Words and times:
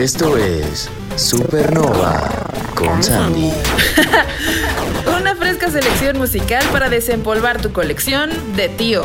Esto 0.00 0.38
es 0.38 0.88
Supernova 1.16 2.26
con 2.74 3.02
Sandy. 3.02 3.52
Una 5.20 5.36
fresca 5.36 5.70
selección 5.70 6.16
musical 6.16 6.64
para 6.72 6.88
desempolvar 6.88 7.60
tu 7.60 7.70
colección 7.74 8.30
de 8.56 8.70
tío. 8.70 9.04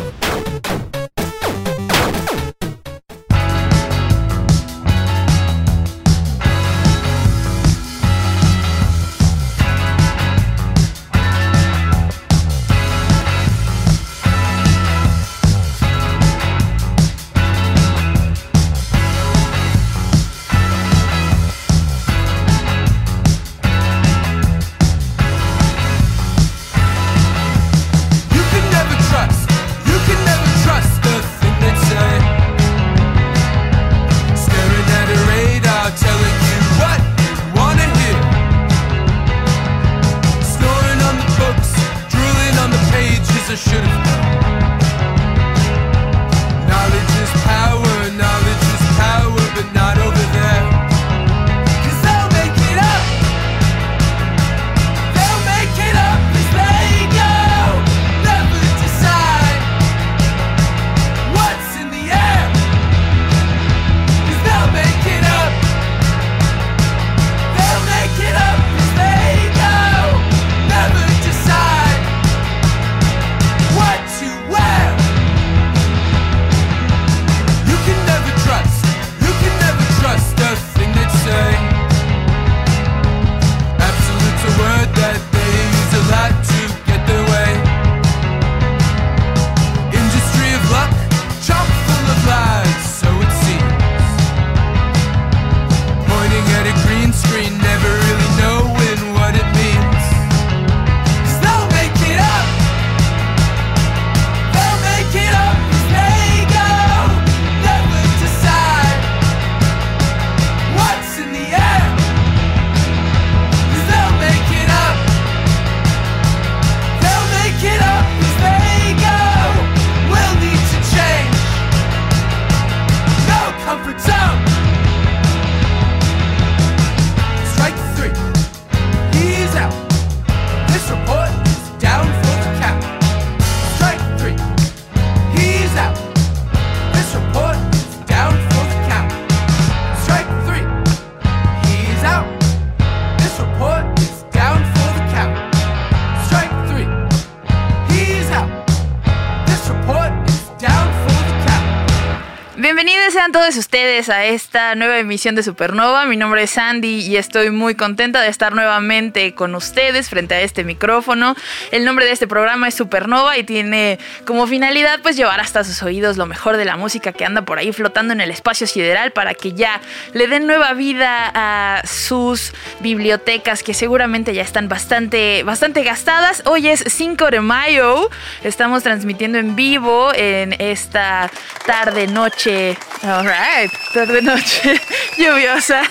A 153.95 154.25
esta 154.25 154.64
nueva 154.75 154.99
emisión 154.99 155.35
de 155.35 155.43
Supernova. 155.43 156.05
Mi 156.05 156.17
nombre 156.17 156.43
es 156.43 156.51
Sandy 156.51 156.99
y 156.99 157.17
estoy 157.17 157.49
muy 157.49 157.75
contenta 157.75 158.21
de 158.21 158.27
estar 158.27 158.53
nuevamente 158.53 159.33
con 159.33 159.55
ustedes 159.55 160.09
frente 160.09 160.35
a 160.35 160.41
este 160.41 160.63
micrófono. 160.63 161.35
El 161.71 161.85
nombre 161.85 162.05
de 162.05 162.11
este 162.11 162.27
programa 162.27 162.67
es 162.67 162.75
Supernova 162.75 163.37
y 163.37 163.43
tiene 163.43 163.99
como 164.25 164.47
finalidad 164.47 164.99
pues 165.01 165.15
llevar 165.15 165.39
hasta 165.39 165.63
sus 165.63 165.81
oídos 165.83 166.17
lo 166.17 166.25
mejor 166.25 166.57
de 166.57 166.65
la 166.65 166.75
música 166.75 167.13
que 167.13 167.25
anda 167.25 167.43
por 167.43 167.57
ahí 167.57 167.71
flotando 167.71 168.13
en 168.13 168.21
el 168.21 168.31
espacio 168.31 168.67
sideral 168.67 169.11
para 169.11 169.33
que 169.33 169.53
ya 169.53 169.81
le 170.13 170.27
den 170.27 170.47
nueva 170.47 170.73
vida 170.73 171.31
a 171.33 171.81
sus 171.85 172.53
bibliotecas 172.81 173.63
que 173.63 173.73
seguramente 173.73 174.33
ya 174.33 174.41
están 174.41 174.67
bastante, 174.67 175.43
bastante 175.43 175.83
gastadas. 175.83 176.43
Hoy 176.45 176.67
es 176.67 176.83
5 176.85 177.31
de 177.31 177.41
mayo, 177.41 178.09
estamos 178.43 178.83
transmitiendo 178.83 179.37
en 179.37 179.55
vivo 179.55 180.11
en 180.13 180.55
esta 180.59 181.29
tarde 181.65 182.07
noche, 182.07 182.77
alright, 183.03 183.71
tarde 183.93 184.21
noche 184.21 184.64
lluviosa 185.17 185.83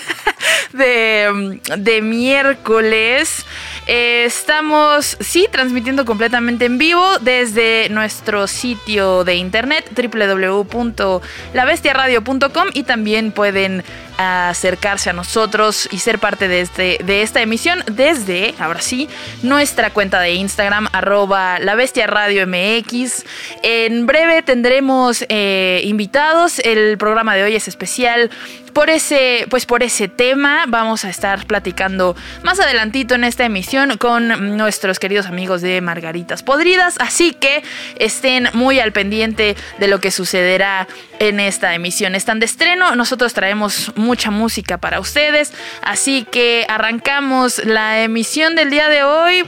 de, 0.73 1.59
de 1.77 2.01
miércoles. 2.01 3.45
Estamos, 3.87 5.15
sí, 5.19 5.47
transmitiendo 5.51 6.05
completamente 6.05 6.65
en 6.65 6.79
vivo 6.79 7.19
desde 7.19 7.87
nuestro 7.89 8.47
sitio 8.47 9.23
de 9.23 9.35
internet 9.35 9.91
www.labestiaradio.com 9.95 12.69
y 12.73 12.81
también 12.83 13.31
pueden 13.31 13.83
acercarse 14.17 15.09
a 15.09 15.13
nosotros 15.13 15.89
y 15.91 15.99
ser 15.99 16.19
parte 16.19 16.47
de, 16.47 16.61
este, 16.61 16.99
de 17.03 17.21
esta 17.21 17.41
emisión 17.41 17.83
desde, 17.91 18.55
ahora 18.59 18.79
sí, 18.81 19.09
nuestra 19.43 19.89
cuenta 19.91 20.21
de 20.21 20.33
Instagram, 20.33 20.87
arroba 20.91 21.59
la 21.59 21.75
MX. 21.75 23.23
En 23.61 24.05
breve 24.05 24.41
tendremos 24.41 25.25
eh, 25.29 25.81
invitados. 25.83 26.59
El 26.59 26.97
programa 26.97 27.35
de 27.35 27.43
hoy 27.43 27.55
es 27.55 27.67
especial 27.67 28.31
por 28.75 28.89
ese, 28.89 29.47
pues 29.49 29.65
por 29.65 29.83
ese 29.83 30.09
tema. 30.09 30.65
Vamos 30.67 31.05
a 31.05 31.09
estar 31.09 31.47
platicando 31.47 32.13
más 32.43 32.59
adelantito 32.59 33.15
en 33.15 33.23
esta 33.23 33.45
emisión 33.45 33.97
con 33.97 34.57
nuestros 34.57 34.99
queridos 34.99 35.27
amigos 35.27 35.61
de 35.61 35.79
Margaritas 35.79 36.43
Podridas. 36.43 36.95
Así 36.99 37.31
que 37.31 37.63
estén 37.97 38.49
muy 38.51 38.81
al 38.81 38.91
pendiente 38.91 39.55
de 39.79 39.87
lo 39.87 40.01
que 40.01 40.11
sucederá 40.11 40.89
en 41.19 41.39
esta 41.39 41.73
emisión. 41.73 42.15
Están 42.15 42.41
de 42.41 42.47
estreno. 42.47 42.97
Nosotros 42.97 43.33
traemos 43.33 43.93
mucha 43.95 44.29
música 44.29 44.77
para 44.77 44.99
ustedes. 44.99 45.53
Así 45.81 46.27
que 46.29 46.65
arrancamos 46.67 47.63
la 47.63 48.03
emisión 48.03 48.55
del 48.55 48.71
día 48.71 48.89
de 48.89 49.03
hoy 49.03 49.45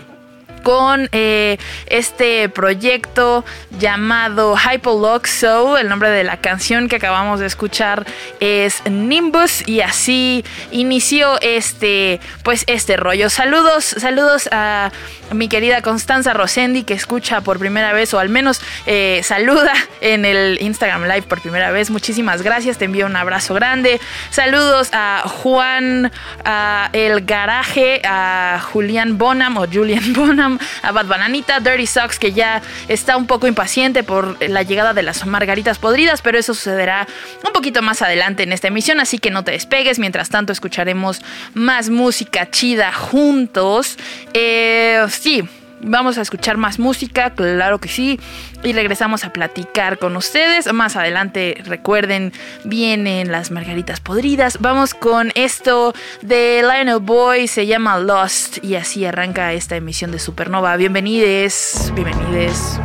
con 0.67 1.07
eh, 1.13 1.57
este 1.85 2.50
proyecto 2.50 3.45
llamado 3.79 4.57
Hypoloxo. 4.57 5.78
El 5.78 5.88
nombre 5.88 6.09
de 6.09 6.25
la 6.25 6.41
canción 6.41 6.90
que 6.90 6.97
acabamos 6.97 7.40
de 7.40 7.46
escuchar 7.46 8.05
es 8.41 8.81
Nimbus 8.85 9.66
y 9.66 9.79
así 9.79 10.43
inició 10.72 11.40
este, 11.40 12.19
pues 12.43 12.66
este 12.67 12.97
rollo. 12.97 13.29
Saludos, 13.29 13.85
saludos 13.85 14.49
a 14.52 14.91
mi 15.31 15.47
querida 15.47 15.81
Constanza 15.81 16.34
Rosendi 16.34 16.84
que 16.84 16.93
escucha 16.93 17.41
por 17.41 17.59
primera 17.59 17.93
vez 17.93 18.14
o 18.14 18.19
al 18.19 18.29
menos 18.29 18.61
eh, 18.85 19.22
saluda 19.23 19.73
en 20.02 20.25
el 20.25 20.58
Instagram 20.61 21.03
Live 21.03 21.23
por 21.23 21.41
primera 21.41 21.72
vez. 21.72 21.90
Muchísimas 21.90 22.41
gracias, 22.41 22.78
te 22.78 22.85
envío 22.85 23.05
un 23.05 23.16
abrazo 23.16 23.53
grande. 23.53 23.99
Saludos 24.31 24.90
a 24.91 25.23
Juan, 25.25 26.11
a 26.43 26.90
El 26.91 27.25
Garaje, 27.25 28.02
a 28.03 28.61
Julián 28.72 29.17
Bonham 29.17 29.58
o 29.58 29.66
Julian 29.66 30.14
Bonham, 30.14 30.56
a 30.81 30.91
Bad 30.91 31.07
Bananita, 31.07 31.59
Dirty 31.59 31.87
Socks, 31.87 32.19
que 32.19 32.33
ya 32.33 32.61
está 32.87 33.17
un 33.17 33.27
poco 33.27 33.47
impaciente 33.47 34.03
por 34.03 34.37
la 34.47 34.63
llegada 34.63 34.93
de 34.93 35.03
las 35.03 35.25
margaritas 35.25 35.79
podridas, 35.79 36.21
pero 36.21 36.37
eso 36.37 36.53
sucederá 36.53 37.07
un 37.45 37.51
poquito 37.53 37.81
más 37.81 38.01
adelante 38.01 38.43
en 38.43 38.53
esta 38.53 38.67
emisión, 38.67 38.99
así 38.99 39.19
que 39.19 39.31
no 39.31 39.43
te 39.43 39.51
despegues. 39.51 39.99
Mientras 39.99 40.29
tanto, 40.29 40.53
escucharemos 40.53 41.21
más 41.53 41.89
música 41.89 42.49
chida 42.49 42.91
juntos. 42.93 43.97
Eh, 44.33 45.05
sí. 45.09 45.47
Vamos 45.82 46.18
a 46.18 46.22
escuchar 46.22 46.58
más 46.58 46.79
música, 46.79 47.32
claro 47.32 47.79
que 47.79 47.88
sí. 47.88 48.20
Y 48.64 48.74
regresamos 48.74 49.24
a 49.24 49.32
platicar 49.32 50.00
con 50.00 50.16
ustedes. 50.16 50.72
Más 50.74 50.96
adelante, 50.96 51.62
recuerden, 51.66 52.34
vienen 52.64 53.32
las 53.32 53.52
margaritas 53.52 54.00
podridas. 54.00 54.58
Vamos 54.59 54.94
con 54.94 55.32
esto 55.35 55.94
de 56.22 56.62
Lionel 56.64 57.00
Boy, 57.00 57.47
se 57.47 57.68
llama 57.68 58.00
Lost. 58.00 58.64
Y 58.64 58.76
así 58.76 59.06
arranca 59.06 59.53
esta 59.53 59.76
emisión 59.76 60.12
de 60.12 60.20
Supernova. 60.20 60.76
Bienvenides, 60.78 61.91
bienvenides. 61.94 62.79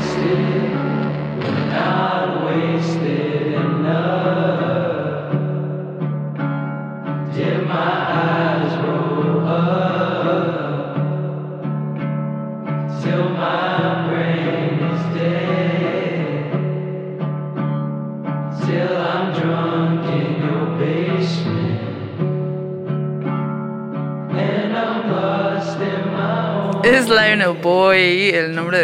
Es 0.00 0.16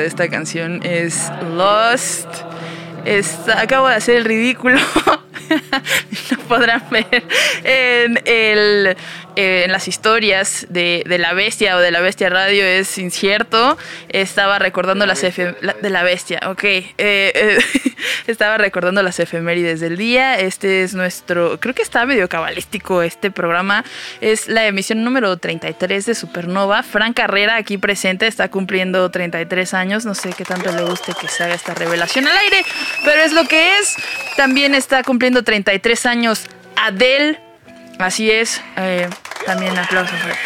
esta 0.07 0.29
canción 0.29 0.81
es 0.85 1.31
Lost. 1.55 2.29
Está, 3.05 3.61
acabo 3.61 3.89
de 3.89 3.97
hacer 3.97 4.17
el 4.17 4.25
ridículo. 4.25 4.79
no 6.31 6.39
podrán 6.49 6.83
ver 6.91 7.25
en, 7.65 8.21
el, 8.25 8.97
eh, 9.37 9.63
en 9.65 9.73
las 9.73 9.87
historias 9.89 10.67
de, 10.71 11.03
de 11.07 11.19
La 11.19 11.33
Bestia 11.35 11.77
o 11.77 11.81
de 11.81 11.91
La 11.91 12.01
Bestia 12.01 12.29
Radio 12.31 12.65
es 12.65 12.99
incierto. 12.99 13.77
Estaba 14.09 14.59
recordando 14.59 15.07
las 15.07 15.23
efe- 15.25 15.57
la- 15.61 15.75
de 15.75 15.91
La 15.91 16.03
Bestia, 16.03 16.41
ok. 16.47 16.65
Eh, 16.65 16.85
eh, 16.99 17.59
estaba 18.27 18.59
recordando 18.59 19.03
las 19.03 19.21
efemérides 19.21 19.81
del 19.81 19.97
día. 19.97 20.39
Este 20.39 20.83
es 20.83 20.95
nuestro, 20.95 21.61
creo 21.61 21.75
que 21.75 21.83
está 21.83 22.05
medio 22.07 22.29
cabalístico 22.29 23.03
este 23.03 23.31
programa. 23.31 23.85
Es 24.21 24.49
la 24.49 24.67
emisión 24.67 25.05
número 25.05 25.37
33 25.37 26.07
de 26.07 26.15
Supernova. 26.15 26.83
Fran 26.83 27.13
Carrera 27.13 27.57
aquí 27.57 27.79
presente 27.79 28.27
está 28.27 28.49
cumpliendo 28.51 29.11
33 29.11 29.75
años. 29.75 30.05
No 30.05 30.15
sé 30.15 30.31
qué 30.37 30.45
tanto 30.45 30.73
le 30.73 30.83
guste 30.83 31.13
que 31.21 31.29
se 31.29 31.45
haga 31.45 31.55
esta 31.55 31.75
revelación 31.75 32.27
al 32.27 32.37
aire, 32.37 32.63
pero 33.05 33.23
es 33.23 33.33
lo 33.33 33.45
que 33.47 33.79
es. 33.79 33.95
También 34.37 34.75
está 34.75 35.03
cumpliendo 35.03 35.43
33 35.43 36.07
años 36.07 36.47
Adele. 36.77 37.41
Así 37.99 38.31
es. 38.31 38.61
eh, 38.77 39.09
también 39.45 39.77
aplauso 39.79 40.17
fuerte. 40.17 40.41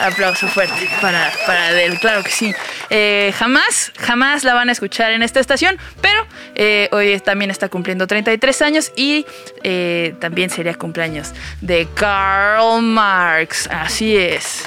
Aplauso 0.00 0.48
fuerte 0.48 0.88
para, 1.00 1.32
para 1.46 1.68
Adele, 1.68 1.96
claro 1.98 2.24
que 2.24 2.30
sí. 2.30 2.52
Eh, 2.90 3.32
jamás, 3.38 3.92
jamás 3.98 4.42
la 4.42 4.54
van 4.54 4.68
a 4.68 4.72
escuchar 4.72 5.12
en 5.12 5.22
esta 5.22 5.38
estación, 5.38 5.78
pero 6.00 6.26
eh, 6.56 6.88
hoy 6.90 7.20
también 7.20 7.50
está 7.50 7.68
cumpliendo 7.68 8.06
33 8.06 8.62
años 8.62 8.92
y 8.96 9.24
eh, 9.62 10.14
también 10.20 10.50
sería 10.50 10.74
cumpleaños 10.74 11.32
de 11.60 11.86
Karl 11.94 12.82
Marx. 12.82 13.68
Así 13.70 14.16
es, 14.16 14.64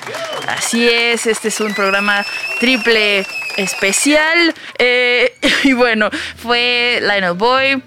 así 0.47 0.87
es. 0.87 1.27
Este 1.27 1.49
es 1.49 1.59
un 1.59 1.73
programa 1.73 2.25
triple 2.59 3.25
especial. 3.57 4.55
y 5.63 5.73
bueno, 5.73 6.09
fue 6.37 6.99
Lionel 7.01 7.33
Boy 7.33 7.83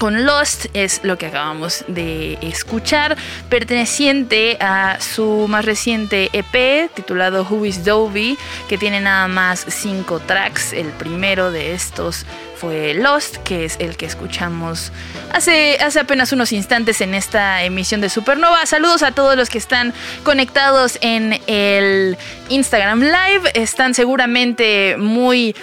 con 0.00 0.24
Lost 0.24 0.64
es 0.72 1.00
lo 1.04 1.18
que 1.18 1.26
acabamos 1.26 1.84
de 1.86 2.38
escuchar, 2.40 3.18
perteneciente 3.50 4.56
a 4.58 4.98
su 4.98 5.46
más 5.46 5.66
reciente 5.66 6.30
EP 6.32 6.90
titulado 6.94 7.46
Who 7.48 7.66
is 7.66 7.84
Dovey, 7.84 8.38
que 8.66 8.78
tiene 8.78 9.02
nada 9.02 9.28
más 9.28 9.66
cinco 9.68 10.18
tracks. 10.18 10.72
El 10.72 10.86
primero 10.86 11.52
de 11.52 11.74
estos 11.74 12.24
fue 12.60 12.92
Lost, 12.92 13.38
que 13.38 13.64
es 13.64 13.76
el 13.78 13.96
que 13.96 14.04
escuchamos 14.04 14.92
hace, 15.32 15.78
hace 15.80 15.98
apenas 15.98 16.30
unos 16.32 16.52
instantes 16.52 17.00
en 17.00 17.14
esta 17.14 17.64
emisión 17.64 18.02
de 18.02 18.10
Supernova. 18.10 18.66
Saludos 18.66 19.02
a 19.02 19.12
todos 19.12 19.34
los 19.34 19.48
que 19.48 19.56
están 19.56 19.94
conectados 20.24 20.98
en 21.00 21.40
el 21.46 22.18
Instagram 22.50 23.00
Live. 23.00 23.50
Están 23.54 23.94
seguramente 23.94 24.96
muy, 24.98 25.56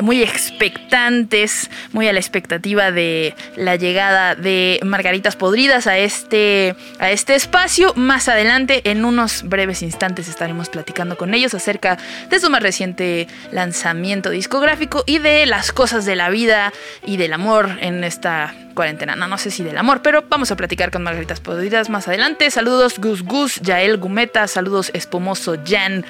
muy 0.00 0.22
expectantes, 0.22 1.70
muy 1.92 2.06
a 2.06 2.12
la 2.12 2.20
expectativa 2.20 2.90
de 2.90 3.34
la 3.56 3.76
llegada 3.76 4.34
de 4.34 4.78
Margaritas 4.84 5.36
Podridas 5.36 5.86
a 5.86 5.96
este, 5.96 6.76
a 6.98 7.10
este 7.10 7.34
espacio. 7.34 7.94
Más 7.94 8.28
adelante, 8.28 8.82
en 8.90 9.06
unos 9.06 9.44
breves 9.44 9.80
instantes, 9.80 10.28
estaremos 10.28 10.68
platicando 10.68 11.16
con 11.16 11.32
ellos 11.32 11.54
acerca 11.54 11.96
de 12.28 12.40
su 12.40 12.50
más 12.50 12.62
reciente 12.62 13.26
lanzamiento 13.52 14.28
discográfico 14.28 15.02
y 15.06 15.18
de 15.18 15.46
las 15.46 15.72
cosas 15.72 16.04
de 16.04 16.09
la 16.16 16.30
vida 16.30 16.72
y 17.04 17.16
del 17.16 17.32
amor 17.32 17.78
en 17.80 18.04
esta 18.04 18.54
cuarentena. 18.74 19.16
No, 19.16 19.26
no 19.26 19.38
sé 19.38 19.50
si 19.50 19.62
del 19.62 19.76
amor, 19.78 20.02
pero 20.02 20.24
vamos 20.28 20.50
a 20.50 20.56
platicar 20.56 20.90
con 20.90 21.02
Margaritas 21.02 21.40
Podridas 21.40 21.90
más 21.90 22.08
adelante. 22.08 22.50
Saludos 22.50 22.98
Gus 22.98 23.22
Gus, 23.22 23.60
Yael 23.60 23.98
Gumeta, 23.98 24.46
saludos 24.48 24.90
Espumoso 24.94 25.56
Jan. 25.66 26.04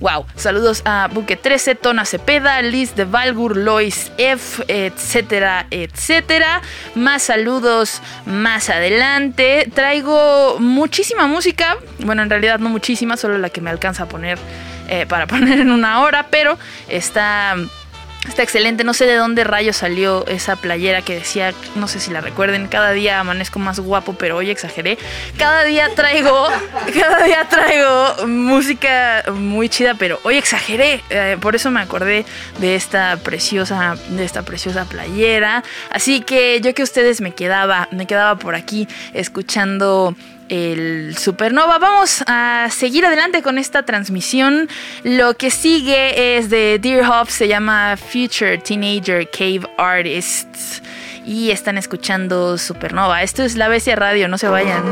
Wow, 0.00 0.24
saludos 0.34 0.80
a 0.86 1.08
Buque 1.12 1.36
13, 1.36 1.74
Tona 1.74 2.06
Cepeda, 2.06 2.62
Liz 2.62 2.94
de 2.96 3.04
Valgur, 3.04 3.54
Lois 3.54 4.10
F, 4.16 4.64
etcétera, 4.66 5.66
etcétera. 5.70 6.62
Más 6.94 7.24
saludos 7.24 8.00
más 8.24 8.70
adelante. 8.70 9.70
Traigo 9.74 10.56
muchísima 10.58 11.26
música. 11.26 11.76
Bueno, 11.98 12.22
en 12.22 12.30
realidad 12.30 12.58
no 12.60 12.70
muchísima, 12.70 13.18
solo 13.18 13.36
la 13.36 13.50
que 13.50 13.60
me 13.60 13.68
alcanza 13.68 14.04
a 14.04 14.08
poner 14.08 14.38
eh, 14.88 15.04
para 15.06 15.26
poner 15.28 15.60
en 15.60 15.70
una 15.70 16.00
hora, 16.00 16.26
pero 16.30 16.58
está. 16.88 17.56
Está 18.28 18.42
excelente, 18.42 18.84
no 18.84 18.92
sé 18.92 19.06
de 19.06 19.14
dónde 19.14 19.44
rayos 19.44 19.78
salió 19.78 20.26
esa 20.26 20.56
playera 20.56 21.00
que 21.00 21.14
decía, 21.14 21.54
no 21.74 21.88
sé 21.88 22.00
si 22.00 22.10
la 22.10 22.20
recuerden, 22.20 22.68
cada 22.68 22.90
día 22.92 23.18
amanezco 23.18 23.58
más 23.58 23.80
guapo, 23.80 24.12
pero 24.12 24.36
hoy 24.36 24.50
exageré. 24.50 24.98
Cada 25.38 25.64
día 25.64 25.88
traigo, 25.94 26.48
cada 27.00 27.24
día 27.24 27.48
traigo 27.48 28.26
música 28.26 29.24
muy 29.32 29.70
chida, 29.70 29.94
pero 29.94 30.20
hoy 30.22 30.36
exageré. 30.36 31.02
Eh, 31.08 31.38
por 31.40 31.56
eso 31.56 31.70
me 31.70 31.80
acordé 31.80 32.26
de 32.58 32.74
esta 32.74 33.16
preciosa, 33.16 33.96
de 34.10 34.24
esta 34.24 34.42
preciosa 34.42 34.84
playera. 34.84 35.64
Así 35.90 36.20
que 36.20 36.60
yo 36.60 36.74
que 36.74 36.82
ustedes 36.82 37.22
me 37.22 37.32
quedaba, 37.32 37.88
me 37.90 38.06
quedaba 38.06 38.36
por 38.36 38.54
aquí 38.54 38.86
escuchando 39.14 40.14
el 40.50 41.16
Supernova. 41.16 41.78
Vamos 41.78 42.22
a 42.26 42.68
seguir 42.70 43.06
adelante 43.06 43.40
con 43.40 43.56
esta 43.56 43.84
transmisión. 43.84 44.68
Lo 45.04 45.34
que 45.34 45.50
sigue 45.50 46.36
es 46.36 46.50
de 46.50 46.78
Deerhoff, 46.78 47.30
se 47.30 47.48
llama 47.48 47.96
Future 47.96 48.58
Teenager 48.58 49.26
Cave 49.30 49.62
Artists. 49.78 50.82
Y 51.24 51.50
están 51.50 51.78
escuchando 51.78 52.58
Supernova. 52.58 53.22
Esto 53.22 53.44
es 53.44 53.56
La 53.56 53.68
Bestia 53.68 53.94
Radio, 53.94 54.28
no 54.28 54.36
se 54.36 54.48
vayan. 54.48 54.82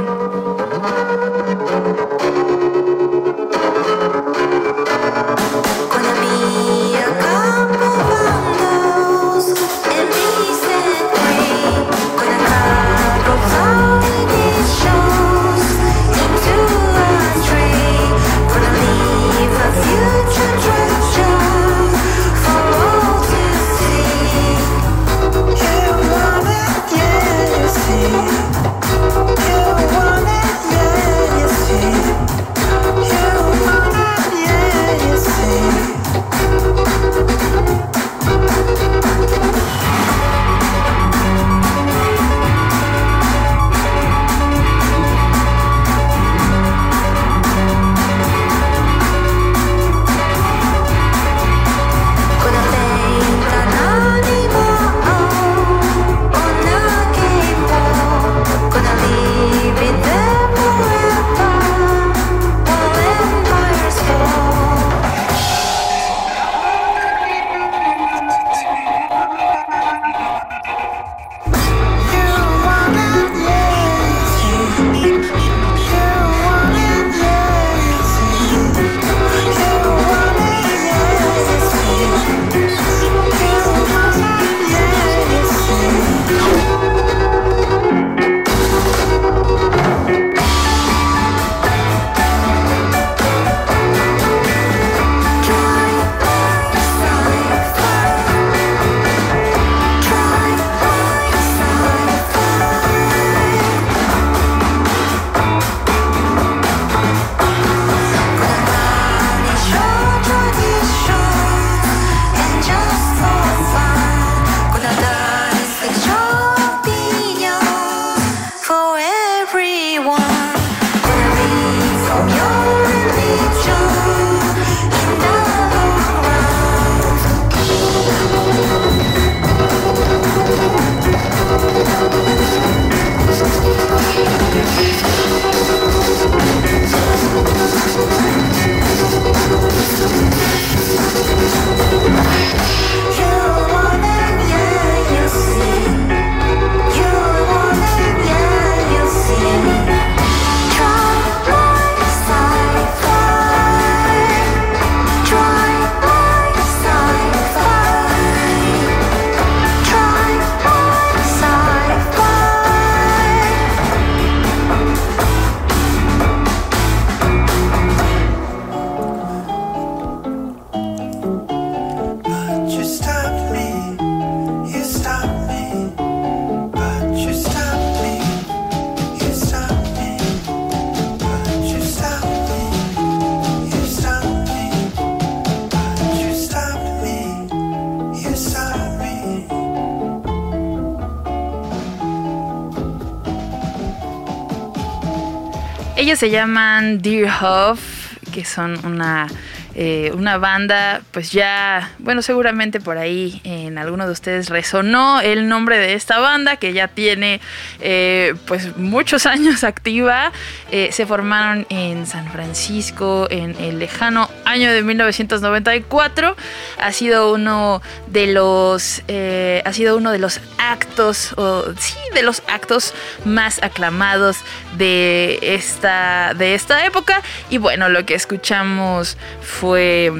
Se 196.19 196.31
llaman 196.31 197.01
Huff, 197.01 198.17
que 198.33 198.45
son 198.45 198.85
una, 198.85 199.29
eh, 199.77 200.11
una 200.17 200.37
banda, 200.37 201.01
pues 201.13 201.31
ya, 201.31 201.93
bueno, 202.01 202.23
seguramente 202.23 202.81
por 202.81 202.99
ahí 202.99 203.41
alguno 203.79 204.07
de 204.07 204.13
ustedes 204.13 204.49
resonó 204.49 205.21
el 205.21 205.49
nombre 205.49 205.79
de 205.79 205.95
esta 205.95 206.19
banda, 206.19 206.57
que 206.57 206.73
ya 206.73 206.89
tiene 206.89 207.41
eh, 207.81 208.35
pues 208.47 208.77
muchos 208.77 209.27
años 209.27 209.65
activa. 209.65 210.33
Eh, 210.71 210.91
se 210.93 211.07
formaron 211.07 211.67
en 211.71 212.07
San 212.07 212.31
Francisco 212.31 213.27
en 213.31 213.57
el 213.61 213.79
lejano 213.79 214.31
año 214.45 214.73
de 214.73 214.83
1994. 214.83 216.37
Ha 216.79 216.93
sido 216.93 217.33
uno 217.33 217.83
de 218.09 218.27
los, 218.29 219.03
eh, 219.09 219.63
ha 219.65 219.73
sido 219.73 219.97
uno 219.97 220.13
de 220.13 220.19
los 220.19 220.41
actos, 220.59 221.33
o 221.37 221.73
sí, 221.79 221.97
de 222.15 222.23
los 222.23 222.43
actos 222.49 222.95
más 223.25 223.63
aclamados 223.63 224.39
de 224.77 225.39
esta, 225.43 226.35
de 226.35 226.55
esta 226.55 226.85
época. 226.85 227.23
Y 227.51 227.59
bueno, 227.59 227.89
lo 227.89 228.05
que 228.05 228.15
escuchamos 228.15 229.17
fue, 229.41 230.13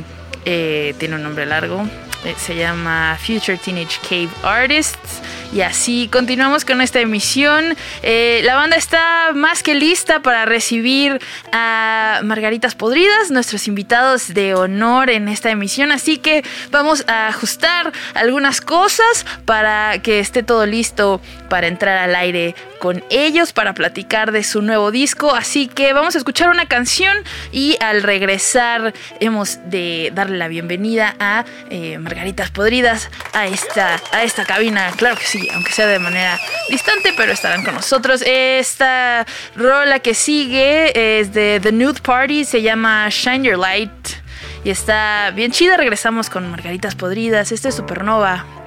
tiene 0.45 1.17
un 1.17 1.23
nombre 1.23 1.45
largo, 1.45 1.87
se 2.37 2.57
llama 2.57 3.17
Future 3.21 3.59
Teenage 3.59 3.99
Cave 4.03 4.29
Artists. 4.43 5.23
Y 5.53 5.63
así 5.63 6.09
continuamos 6.13 6.65
con 6.65 6.81
esta 6.81 7.01
emisión. 7.01 7.75
Eh, 8.03 8.43
la 8.45 8.55
banda 8.55 8.77
está 8.77 9.33
más 9.35 9.63
que 9.63 9.75
lista 9.75 10.21
para 10.21 10.45
recibir 10.45 11.21
a 11.53 12.21
Margaritas 12.23 12.75
Podridas, 12.75 13.31
nuestros 13.31 13.67
invitados 13.67 14.35
de 14.35 14.55
honor 14.55 15.09
en 15.09 15.29
esta 15.29 15.51
emisión. 15.51 15.91
Así 15.91 16.19
que 16.19 16.45
vamos 16.71 17.05
a 17.09 17.29
ajustar 17.29 17.93
algunas 18.15 18.61
cosas 18.61 19.25
para 19.47 20.01
que 20.03 20.21
esté 20.21 20.43
todo 20.43 20.67
listo 20.67 21.21
para 21.49 21.67
entrar 21.67 21.97
al 21.97 22.15
aire 22.15 22.55
con 22.79 23.05
ellos, 23.11 23.53
para 23.53 23.75
platicar 23.75 24.33
de 24.33 24.43
su 24.45 24.63
nuevo 24.63 24.91
disco. 24.91 25.35
Así 25.35 25.69
que 25.69 25.93
vamos 25.93 26.15
a 26.15 26.19
escuchar 26.19 26.51
una 26.51 26.67
canción 26.67 27.17
y 27.53 27.77
al 27.81 28.03
regresar 28.03 28.95
hemos 29.21 29.59
de 29.71 30.11
darle 30.15 30.39
la 30.39 30.49
bienvenida 30.49 31.15
a 31.19 31.45
eh, 31.71 31.99
Margaritas 31.99 32.51
Podridas 32.51 33.11
a 33.33 33.47
esta, 33.47 34.01
a 34.13 34.23
esta 34.23 34.45
cabina. 34.45 34.91
Claro 34.97 35.17
que 35.17 35.25
sí, 35.25 35.49
aunque 35.53 35.73
sea 35.73 35.87
de 35.87 35.99
manera 35.99 36.39
distante, 36.71 37.13
pero 37.17 37.33
estarán 37.33 37.65
con 37.65 37.75
nosotros. 37.75 38.23
Esta 38.25 39.27
rola 39.57 39.99
que 40.01 40.15
sigue 40.15 41.21
es 41.21 41.33
de 41.33 41.61
The 41.63 41.73
Nude 41.73 42.01
Party, 42.01 42.45
se 42.45 42.63
llama 42.63 43.09
Shine 43.11 43.45
Your 43.45 43.59
Light. 43.59 43.91
Y 44.65 44.71
está 44.71 45.31
bien 45.35 45.53
chida. 45.53 45.77
Regresamos 45.77 46.31
con 46.31 46.51
Margaritas 46.51 46.95
Podridas. 46.95 47.53
Este 47.53 47.69
es 47.69 47.77
Supernova. 47.77 48.58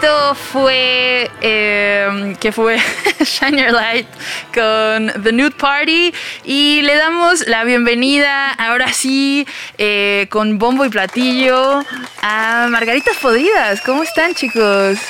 Esto 0.00 0.36
fue, 0.36 1.28
eh, 1.40 2.36
que 2.38 2.52
fue 2.52 2.78
Shine 3.20 3.62
Your 3.62 3.72
Light 3.72 4.06
con 4.54 5.24
The 5.24 5.32
Nude 5.32 5.50
Party 5.50 6.14
y 6.44 6.82
le 6.82 6.94
damos 6.94 7.48
la 7.48 7.64
bienvenida, 7.64 8.52
ahora 8.52 8.92
sí, 8.92 9.44
eh, 9.76 10.28
con 10.30 10.56
bombo 10.60 10.84
y 10.84 10.88
platillo, 10.88 11.84
a 12.22 12.68
Margaritas 12.70 13.16
Podridas. 13.16 13.80
¿Cómo 13.80 14.04
están 14.04 14.36
chicos? 14.36 15.00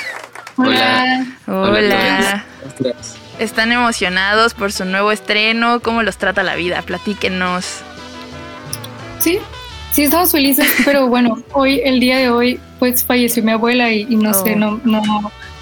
Hola. 0.56 1.26
Hola. 1.46 2.44
¿Están 3.38 3.72
emocionados 3.72 4.54
por 4.54 4.72
su 4.72 4.86
nuevo 4.86 5.12
estreno? 5.12 5.80
¿Cómo 5.80 6.02
los 6.02 6.16
trata 6.16 6.42
la 6.42 6.54
vida? 6.54 6.80
Platíquenos. 6.80 7.82
Sí, 9.18 9.38
sí 9.98 10.04
estamos 10.04 10.30
felices, 10.30 10.66
pero 10.84 11.08
bueno, 11.08 11.42
hoy, 11.52 11.80
el 11.84 11.98
día 11.98 12.18
de 12.18 12.30
hoy, 12.30 12.60
pues 12.78 13.02
falleció 13.02 13.42
mi 13.42 13.50
abuela 13.50 13.90
y, 13.92 14.06
y 14.08 14.14
no 14.14 14.30
Oh. 14.30 14.44
sé, 14.44 14.54
no, 14.54 14.80
no, 14.84 15.02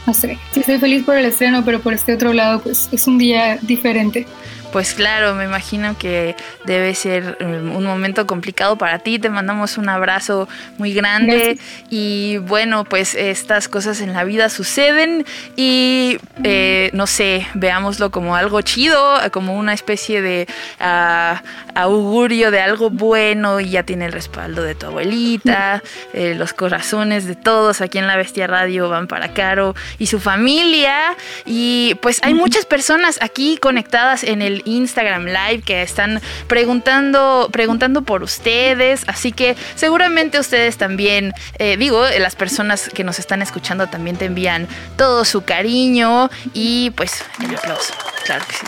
no 0.06 0.12
sé. 0.14 0.36
Sí 0.52 0.60
estoy 0.60 0.76
feliz 0.78 1.04
por 1.04 1.16
el 1.16 1.24
estreno, 1.24 1.64
pero 1.64 1.80
por 1.80 1.94
este 1.94 2.12
otro 2.12 2.34
lado, 2.34 2.60
pues 2.60 2.90
es 2.92 3.06
un 3.06 3.16
día 3.16 3.58
diferente. 3.62 4.26
Pues 4.76 4.92
claro, 4.92 5.34
me 5.34 5.44
imagino 5.44 5.96
que 5.96 6.36
debe 6.66 6.94
ser 6.94 7.38
eh, 7.40 7.46
un 7.46 7.82
momento 7.82 8.26
complicado 8.26 8.76
para 8.76 8.98
ti. 8.98 9.18
Te 9.18 9.30
mandamos 9.30 9.78
un 9.78 9.88
abrazo 9.88 10.50
muy 10.76 10.92
grande. 10.92 11.56
Y 11.88 12.36
bueno, 12.42 12.84
pues 12.84 13.14
estas 13.14 13.68
cosas 13.68 14.02
en 14.02 14.12
la 14.12 14.24
vida 14.24 14.50
suceden 14.50 15.24
y 15.56 16.18
eh, 16.44 16.90
no 16.92 17.06
sé, 17.06 17.46
veámoslo 17.54 18.10
como 18.10 18.36
algo 18.36 18.60
chido, 18.60 19.18
como 19.32 19.56
una 19.56 19.72
especie 19.72 20.20
de 20.20 20.46
ah, 20.78 21.42
augurio 21.74 22.50
de 22.50 22.60
algo 22.60 22.90
bueno 22.90 23.60
y 23.60 23.70
ya 23.70 23.82
tiene 23.82 24.04
el 24.04 24.12
respaldo 24.12 24.62
de 24.62 24.74
tu 24.74 24.84
abuelita, 24.84 25.82
eh, 26.12 26.34
los 26.36 26.52
corazones 26.52 27.24
de 27.24 27.34
todos 27.34 27.80
aquí 27.80 27.96
en 27.96 28.06
La 28.06 28.16
Bestia 28.16 28.46
Radio 28.46 28.90
van 28.90 29.06
para 29.06 29.32
Caro 29.32 29.74
y 29.98 30.08
su 30.08 30.20
familia. 30.20 31.16
Y 31.46 31.94
pues 32.02 32.20
hay 32.22 32.34
muchas 32.34 32.66
personas 32.66 33.18
aquí 33.22 33.56
conectadas 33.56 34.22
en 34.22 34.42
el 34.42 34.65
Instagram 34.66 35.26
Live 35.26 35.62
que 35.62 35.82
están 35.82 36.20
preguntando, 36.46 37.48
preguntando 37.50 38.02
por 38.02 38.22
ustedes, 38.22 39.04
así 39.06 39.32
que 39.32 39.56
seguramente 39.74 40.38
ustedes 40.38 40.76
también, 40.76 41.32
eh, 41.58 41.76
digo, 41.76 42.06
eh, 42.06 42.18
las 42.18 42.36
personas 42.36 42.90
que 42.92 43.04
nos 43.04 43.18
están 43.18 43.40
escuchando 43.40 43.86
también 43.86 44.16
te 44.16 44.26
envían 44.26 44.68
todo 44.96 45.24
su 45.24 45.42
cariño 45.42 46.30
y 46.52 46.90
pues 46.90 47.24
el 47.42 47.56
aplauso, 47.56 47.94
claro 48.24 48.44
que 48.46 48.54
sí. 48.54 48.66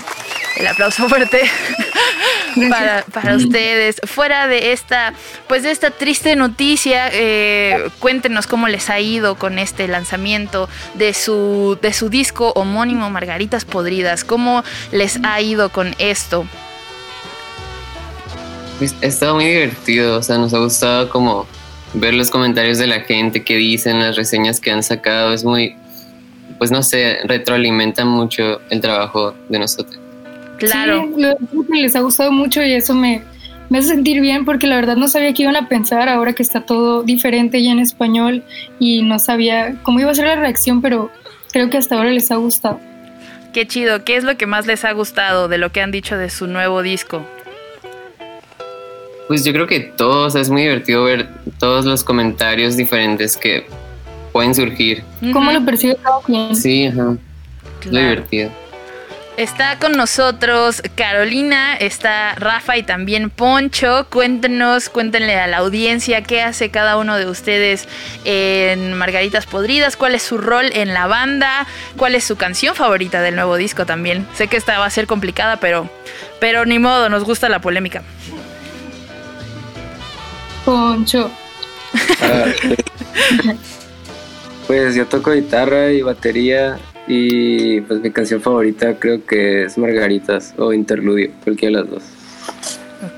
El 0.57 0.67
aplauso 0.67 1.09
fuerte 1.09 1.43
para, 2.71 3.05
para 3.13 3.37
ustedes. 3.37 4.01
Fuera 4.05 4.49
de 4.49 4.73
esta, 4.73 5.15
pues 5.49 5.63
de 5.63 5.71
esta 5.71 5.91
triste 5.91 6.37
noticia, 6.37 7.11
eh, 7.13 7.89
cuéntenos 7.99 8.47
cómo 8.47 8.69
les 8.69 8.91
ha 8.91 9.01
ido 9.01 9.37
con 9.37 9.59
este 9.59 9.89
lanzamiento 9.89 10.69
de 10.95 11.15
su, 11.15 11.79
de 11.83 11.93
su 11.93 12.09
disco 12.09 12.53
homónimo 12.55 13.11
Margaritas 13.11 13.65
Podridas. 13.65 14.25
¿Cómo 14.25 14.65
les 14.93 15.19
ha 15.25 15.41
ido 15.41 15.71
con 15.71 15.95
esto? 15.99 16.47
Pues, 18.79 18.95
ha 19.03 19.07
estado 19.07 19.35
muy 19.35 19.47
divertido, 19.47 20.19
o 20.19 20.23
sea, 20.23 20.39
nos 20.39 20.55
ha 20.55 20.59
gustado 20.59 21.11
como 21.11 21.47
ver 21.95 22.15
los 22.15 22.31
comentarios 22.31 22.79
de 22.79 22.87
la 22.87 23.01
gente 23.01 23.43
que 23.43 23.57
dicen, 23.57 23.99
las 23.99 24.17
reseñas 24.17 24.61
que 24.61 24.71
han 24.71 24.83
sacado, 24.83 25.33
es 25.33 25.45
muy, 25.45 25.75
pues 26.59 26.71
no 26.71 26.83
sé, 26.83 27.19
retroalimenta 27.25 28.05
mucho 28.05 28.61
el 28.71 28.81
trabajo 28.81 29.35
de 29.49 29.59
nosotros. 29.59 29.99
Claro. 30.59 31.03
Sí, 31.15 31.23
lo- 31.23 31.37
que 31.73 31.81
les 31.81 31.95
ha 31.97 32.01
gustado 32.01 32.33
mucho 32.33 32.63
y 32.63 32.73
eso 32.73 32.95
me, 32.95 33.23
me 33.71 33.79
hace 33.79 33.89
sentir 33.89 34.21
bien 34.21 34.45
porque 34.45 34.67
la 34.67 34.77
verdad 34.77 34.97
no 34.97 35.09
sabía 35.09 35.33
qué 35.35 35.43
iban 35.43 35.57
a 35.57 35.69
pensar 35.69 36.09
ahora 36.09 36.33
que 36.33 36.43
está 36.43 36.63
todo 36.67 37.03
diferente 37.03 37.63
ya 37.63 37.73
en 37.73 37.79
español 37.81 38.43
y 38.79 39.03
no 39.03 39.19
sabía 39.19 39.77
cómo 39.83 40.01
iba 40.01 40.11
a 40.11 40.15
ser 40.15 40.27
la 40.27 40.37
reacción, 40.37 40.81
pero 40.83 41.11
creo 41.53 41.71
que 41.71 41.77
hasta 41.79 41.97
ahora 41.97 42.11
les 42.11 42.31
ha 42.31 42.37
gustado. 42.37 42.81
Qué 43.53 43.67
chido. 43.67 44.05
¿Qué 44.05 44.17
es 44.17 44.25
lo 44.25 44.37
que 44.37 44.47
más 44.47 44.67
les 44.67 44.85
ha 44.85 44.93
gustado 44.93 45.49
de 45.49 45.59
lo 45.59 45.73
que 45.73 45.81
han 45.81 45.91
dicho 45.91 46.17
de 46.19 46.29
su 46.31 46.47
nuevo 46.47 46.83
disco? 46.83 47.25
Pues 49.27 49.45
yo 49.45 49.53
creo 49.53 49.67
que 49.67 49.81
todos, 49.81 50.35
es 50.37 50.49
muy 50.49 50.63
divertido 50.63 51.05
ver 51.05 51.29
todos 51.59 51.85
los 51.85 52.03
comentarios 52.03 52.77
diferentes 52.77 53.37
que 53.37 53.67
pueden 54.33 54.55
surgir. 54.55 55.03
¿Cómo 55.33 55.53
lo 55.53 55.63
percibe 55.65 55.97
cada 56.03 56.17
quien? 56.25 56.57
Sí, 56.57 56.87
ajá, 56.87 57.03
lo 57.03 57.19
Claro. 57.81 58.09
divertido. 58.09 58.51
Está 59.39 59.79
con 59.79 59.93
nosotros 59.93 60.83
Carolina, 60.97 61.77
está 61.77 62.35
Rafa 62.35 62.77
y 62.77 62.83
también 62.83 63.31
Poncho. 63.31 64.09
Cuéntenos, 64.11 64.89
cuéntenle 64.89 65.39
a 65.39 65.47
la 65.47 65.59
audiencia 65.59 66.25
qué 66.25 66.43
hace 66.43 66.73
cada 66.73 66.97
uno 66.97 67.17
de 67.17 67.27
ustedes 67.27 67.87
en 68.25 68.95
Margaritas 68.95 69.47
Podridas, 69.47 69.97
cuál 69.97 70.17
es 70.17 70.25
su 70.25 70.39
rol 70.39 70.71
en 70.73 70.93
la 70.93 71.07
banda, 71.07 71.69
cuál 71.97 72.17
es 72.17 72.25
su 72.25 72.35
canción 72.35 72.75
favorita 72.75 73.23
del 73.23 73.37
nuevo 73.37 73.55
disco 73.55 73.87
también. 73.87 74.27
Sé 74.35 74.49
que 74.49 74.57
esta 74.57 74.77
va 74.81 74.87
a 74.87 74.91
ser 74.91 75.07
complicada, 75.07 75.61
pero, 75.61 75.89
pero 76.41 76.67
ni 76.67 76.81
modo, 76.81 77.09
nos 77.09 77.23
gusta 77.23 77.49
la 77.49 77.61
polémica. 77.61 78.03
Poncho. 80.65 81.31
Ah, 82.21 82.45
pues 84.67 84.97
yo 84.97 85.07
toco 85.07 85.31
guitarra 85.31 85.93
y 85.93 86.03
batería 86.03 86.81
y 87.09 87.81
pues 87.81 88.01
mi 88.01 88.11
canción 88.11 88.41
favorita 88.41 88.95
creo 88.99 89.25
que 89.25 89.65
es 89.65 89.79
Margaritas 89.79 90.55
o 90.59 90.73
Interludio, 90.73 91.31
cualquiera 91.43 91.79
de 91.79 91.83
las 91.85 91.91
dos. 91.91 92.03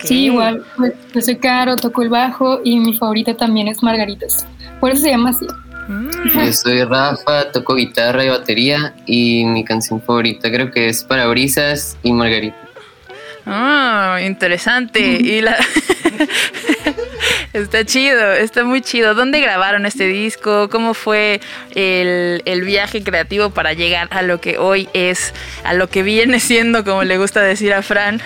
Sí, 0.04 0.26
igual. 0.26 0.64
Pues, 0.76 0.92
yo 1.14 1.20
soy 1.20 1.36
Caro, 1.36 1.76
toco 1.76 2.02
el 2.02 2.08
bajo 2.08 2.60
y 2.64 2.78
mi 2.78 2.96
favorita 2.96 3.36
también 3.36 3.68
es 3.68 3.82
Margaritas. 3.82 4.46
Por 4.78 4.92
eso 4.92 5.02
se 5.02 5.10
llama 5.10 5.30
así. 5.30 5.46
Mm, 5.88 6.46
Yo 6.46 6.52
soy 6.52 6.84
Rafa, 6.84 7.50
toco 7.50 7.74
guitarra 7.74 8.24
y 8.24 8.28
batería 8.28 8.94
y 9.06 9.44
mi 9.44 9.64
canción 9.64 10.00
favorita 10.00 10.50
creo 10.50 10.70
que 10.70 10.88
es 10.88 11.02
Parabrisas 11.02 11.96
y 12.02 12.12
Margarita. 12.12 12.56
Ah, 13.46 14.20
interesante. 14.24 15.00
Y 15.00 15.40
la 15.40 15.56
está 17.52 17.84
chido, 17.84 18.32
está 18.32 18.64
muy 18.64 18.80
chido. 18.80 19.14
¿Dónde 19.14 19.40
grabaron 19.40 19.86
este 19.86 20.06
disco? 20.06 20.68
¿Cómo 20.70 20.94
fue 20.94 21.40
el, 21.74 22.42
el 22.44 22.62
viaje 22.62 23.02
creativo 23.02 23.50
para 23.50 23.72
llegar 23.72 24.08
a 24.10 24.22
lo 24.22 24.40
que 24.40 24.58
hoy 24.58 24.88
es, 24.92 25.32
a 25.64 25.74
lo 25.74 25.88
que 25.88 26.02
viene 26.02 26.40
siendo, 26.40 26.84
como 26.84 27.02
le 27.04 27.18
gusta 27.18 27.40
decir 27.42 27.72
a 27.72 27.82
Fran, 27.82 28.20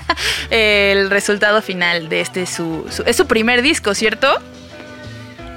el 0.50 1.10
resultado 1.10 1.62
final 1.62 2.08
de 2.08 2.20
este 2.20 2.46
su, 2.46 2.86
su- 2.90 3.02
es 3.06 3.16
su 3.16 3.26
primer 3.26 3.62
disco, 3.62 3.94
¿cierto? 3.94 4.28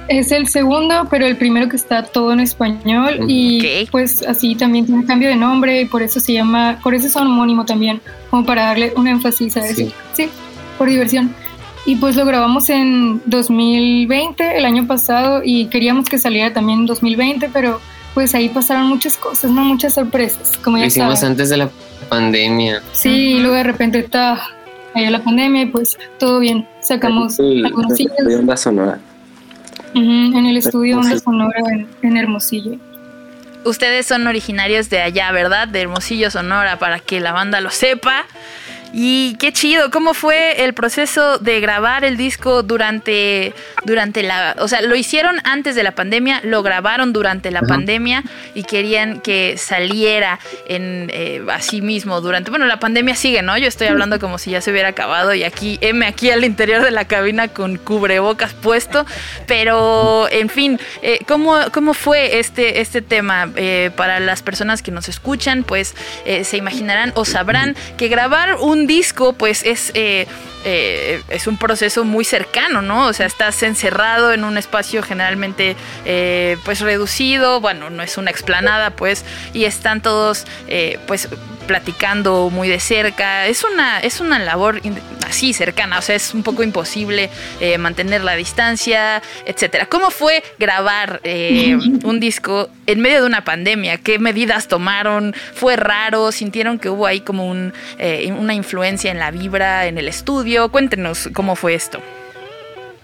Es 0.08 0.30
el 0.30 0.46
segundo, 0.46 1.08
pero 1.10 1.26
el 1.26 1.36
primero 1.36 1.68
que 1.68 1.74
está 1.74 2.04
todo 2.04 2.32
en 2.32 2.38
español 2.38 3.24
y 3.26 3.86
pues 3.90 4.22
así 4.22 4.54
también 4.54 4.86
tiene 4.86 5.04
cambio 5.04 5.28
de 5.28 5.34
nombre 5.34 5.80
y 5.80 5.84
por 5.86 6.00
eso 6.00 6.20
se 6.20 6.32
llama, 6.32 6.78
por 6.80 6.94
eso 6.94 7.08
es 7.08 7.16
homónimo 7.16 7.64
también, 7.64 8.00
como 8.30 8.46
para 8.46 8.66
darle 8.66 8.92
un 8.94 9.08
énfasis 9.08 9.56
a 9.56 9.66
eso. 9.66 9.74
Sí. 9.74 9.92
Sí, 10.12 10.28
por 10.78 10.88
diversión. 10.88 11.34
Y 11.86 11.96
pues 11.96 12.16
lo 12.16 12.24
grabamos 12.26 12.68
en 12.68 13.22
2020, 13.26 14.58
el 14.58 14.64
año 14.64 14.86
pasado, 14.86 15.42
y 15.44 15.66
queríamos 15.66 16.08
que 16.08 16.18
saliera 16.18 16.52
también 16.52 16.80
en 16.80 16.86
2020, 16.86 17.48
pero 17.52 17.80
pues 18.12 18.34
ahí 18.34 18.48
pasaron 18.48 18.88
muchas 18.88 19.16
cosas, 19.16 19.50
¿no? 19.52 19.62
Muchas 19.62 19.94
sorpresas, 19.94 20.56
como 20.64 20.76
Lo 20.78 20.82
ya 20.82 20.86
hicimos 20.88 21.20
saben. 21.20 21.32
antes 21.32 21.48
de 21.50 21.56
la 21.58 21.70
pandemia. 22.08 22.82
Sí, 22.92 23.08
y 23.36 23.38
luego 23.40 23.54
de 23.56 23.62
repente 23.62 24.02
ta, 24.02 24.40
cayó 24.94 25.10
la 25.10 25.22
pandemia 25.22 25.62
y 25.62 25.66
pues 25.66 25.96
todo 26.18 26.40
bien. 26.40 26.66
Sacamos 26.80 27.38
El- 27.38 27.64
algunos 27.66 27.92
el 27.92 27.96
singles 27.98 28.18
estudio 28.18 28.38
Onda 28.40 28.56
Sonora. 28.56 28.98
en 29.94 30.46
el 30.46 30.56
estudio 30.56 30.98
Onda. 30.98 31.18
Sonora 31.20 31.60
en, 31.70 31.86
en 32.02 32.16
Hermosillo. 32.16 32.72
Ustedes 33.64 34.06
son 34.06 34.26
originarios 34.28 34.90
de 34.90 35.02
allá, 35.02 35.30
¿verdad? 35.32 35.66
De 35.68 35.80
Hermosillo, 35.82 36.30
Sonora, 36.30 36.78
para 36.78 37.00
que 37.00 37.20
la 37.20 37.32
banda 37.32 37.60
lo 37.60 37.70
sepa. 37.70 38.24
Y 38.98 39.34
qué 39.34 39.52
chido, 39.52 39.90
¿cómo 39.90 40.14
fue 40.14 40.64
el 40.64 40.72
proceso 40.72 41.36
de 41.36 41.60
grabar 41.60 42.02
el 42.02 42.16
disco 42.16 42.62
durante, 42.62 43.52
durante 43.84 44.22
la... 44.22 44.56
O 44.58 44.68
sea, 44.68 44.80
lo 44.80 44.96
hicieron 44.96 45.36
antes 45.44 45.74
de 45.74 45.82
la 45.82 45.90
pandemia, 45.90 46.40
lo 46.42 46.62
grabaron 46.62 47.12
durante 47.12 47.50
la 47.50 47.60
pandemia 47.60 48.24
y 48.54 48.62
querían 48.62 49.20
que 49.20 49.58
saliera 49.58 50.38
en 50.66 51.10
eh, 51.12 51.44
así 51.52 51.82
mismo 51.82 52.22
durante... 52.22 52.48
Bueno, 52.48 52.64
la 52.64 52.78
pandemia 52.80 53.14
sigue, 53.14 53.42
¿no? 53.42 53.58
Yo 53.58 53.68
estoy 53.68 53.88
hablando 53.88 54.18
como 54.18 54.38
si 54.38 54.52
ya 54.52 54.62
se 54.62 54.70
hubiera 54.70 54.88
acabado 54.88 55.34
y 55.34 55.44
aquí, 55.44 55.76
M 55.82 56.06
aquí 56.06 56.30
al 56.30 56.42
interior 56.42 56.82
de 56.82 56.90
la 56.90 57.04
cabina 57.04 57.48
con 57.48 57.76
cubrebocas 57.76 58.54
puesto. 58.54 59.04
Pero, 59.46 60.26
en 60.30 60.48
fin, 60.48 60.80
eh, 61.02 61.18
¿cómo, 61.28 61.58
¿cómo 61.70 61.92
fue 61.92 62.38
este, 62.38 62.80
este 62.80 63.02
tema? 63.02 63.52
Eh, 63.56 63.90
para 63.94 64.20
las 64.20 64.42
personas 64.42 64.80
que 64.80 64.90
nos 64.90 65.10
escuchan, 65.10 65.64
pues 65.64 65.94
eh, 66.24 66.44
se 66.44 66.56
imaginarán 66.56 67.12
o 67.14 67.26
sabrán 67.26 67.76
que 67.98 68.08
grabar 68.08 68.56
un 68.58 68.85
disco, 68.86 69.32
pues 69.32 69.62
es... 69.64 69.90
eh, 69.94 70.26
eh, 70.68 71.22
es 71.28 71.46
un 71.46 71.58
proceso 71.58 72.04
muy 72.04 72.24
cercano, 72.24 72.82
¿no? 72.82 73.06
O 73.06 73.12
sea, 73.12 73.26
estás 73.26 73.62
encerrado 73.62 74.32
en 74.32 74.42
un 74.42 74.58
espacio 74.58 75.00
generalmente 75.00 75.76
eh, 76.04 76.56
pues 76.64 76.80
reducido, 76.80 77.60
bueno, 77.60 77.88
no 77.88 78.02
es 78.02 78.18
una 78.18 78.32
explanada, 78.32 78.90
pues, 78.90 79.24
y 79.52 79.64
están 79.64 80.02
todos 80.02 80.44
pues 81.06 81.28
platicando 81.66 82.50
muy 82.50 82.68
de 82.68 82.80
cerca. 82.80 83.46
Es 83.46 83.64
una, 83.64 84.00
es 84.00 84.20
una 84.20 84.38
labor 84.38 84.80
así 85.26 85.52
cercana, 85.52 85.98
o 85.98 86.02
sea, 86.02 86.14
es 86.14 86.32
un 86.34 86.42
poco 86.42 86.62
imposible 86.62 87.30
eh, 87.60 87.78
mantener 87.78 88.22
la 88.24 88.34
distancia, 88.34 89.22
etcétera. 89.44 89.86
¿Cómo 89.86 90.10
fue 90.10 90.42
grabar 90.58 91.20
eh, 91.24 91.76
un 92.04 92.20
disco 92.20 92.68
en 92.86 93.00
medio 93.00 93.20
de 93.20 93.26
una 93.26 93.44
pandemia? 93.44 93.98
¿Qué 93.98 94.18
medidas 94.18 94.68
tomaron? 94.68 95.34
¿Fue 95.54 95.76
raro? 95.76 96.32
¿Sintieron 96.32 96.78
que 96.78 96.88
hubo 96.88 97.06
ahí 97.06 97.20
como 97.20 97.48
un, 97.48 97.72
eh, 97.98 98.32
una 98.32 98.54
influencia 98.54 99.10
en 99.10 99.18
la 99.18 99.30
vibra, 99.30 99.86
en 99.86 99.98
el 99.98 100.08
estudio? 100.08 100.70
Cuéntenos 100.70 101.28
cómo 101.32 101.56
fue 101.56 101.74
esto. 101.74 102.00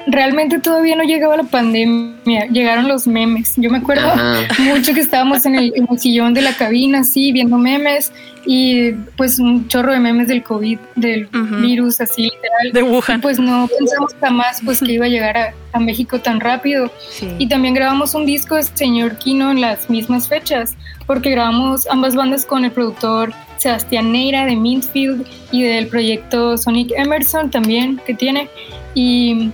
Realmente 0.07 0.59
todavía 0.59 0.97
no 0.97 1.05
llegaba 1.05 1.37
la 1.37 1.45
pandemia, 1.45 2.47
llegaron 2.47 2.89
los 2.89 3.07
memes. 3.07 3.55
Yo 3.57 3.71
me 3.71 3.79
acuerdo 3.79 4.09
Ajá. 4.09 4.41
mucho 4.59 4.95
que 4.95 5.01
estábamos 5.01 5.47
en 5.47 5.55
el, 5.55 5.73
en 5.77 5.87
el 5.91 5.99
sillón 5.99 6.35
de 6.35 6.43
la 6.43 6.55
cabina, 6.55 7.01
así, 7.01 7.33
viendo 7.33 7.59
memes 7.59 8.13
y 8.45 8.93
pues 9.17 9.39
un 9.39 9.69
chorro 9.69 9.93
de 9.93 10.01
memes 10.01 10.29
del 10.29 10.43
COVID, 10.43 10.79
del 10.97 11.29
virus, 11.61 12.01
así 12.01 12.23
literal. 12.23 12.73
De 12.73 12.83
Wuhan. 12.83 13.19
Y, 13.19 13.23
pues 13.23 13.39
no 13.39 13.69
pensamos 13.69 14.15
jamás 14.21 14.61
pues 14.65 14.81
que 14.81 14.93
iba 14.93 15.07
a 15.07 15.09
llegar 15.09 15.37
a, 15.37 15.55
a 15.73 15.79
México 15.79 16.21
tan 16.21 16.41
rápido. 16.41 16.91
Y 17.39 17.49
también 17.49 17.75
grabamos 17.75 18.15
un 18.15 18.27
disco 18.27 18.57
de 18.57 18.65
Señor 18.65 19.17
Kino 19.19 19.51
en 19.51 19.61
las 19.61 19.89
mismas 19.89 20.29
fechas, 20.29 20.77
porque 21.07 21.31
grabamos 21.31 21.87
ambas 21.89 22.17
bandas 22.17 22.45
con 22.45 22.65
el 22.65 22.73
productor 22.73 23.33
Sebastián 23.59 24.11
Neira 24.11 24.45
de 24.45 24.57
Minfield 24.57 25.25
y 25.53 25.63
del 25.63 25.87
proyecto 25.87 26.57
Sonic 26.59 26.93
Emerson 26.97 27.51
también 27.51 28.01
que 28.05 28.15
tiene. 28.15 28.49
Y 28.95 29.51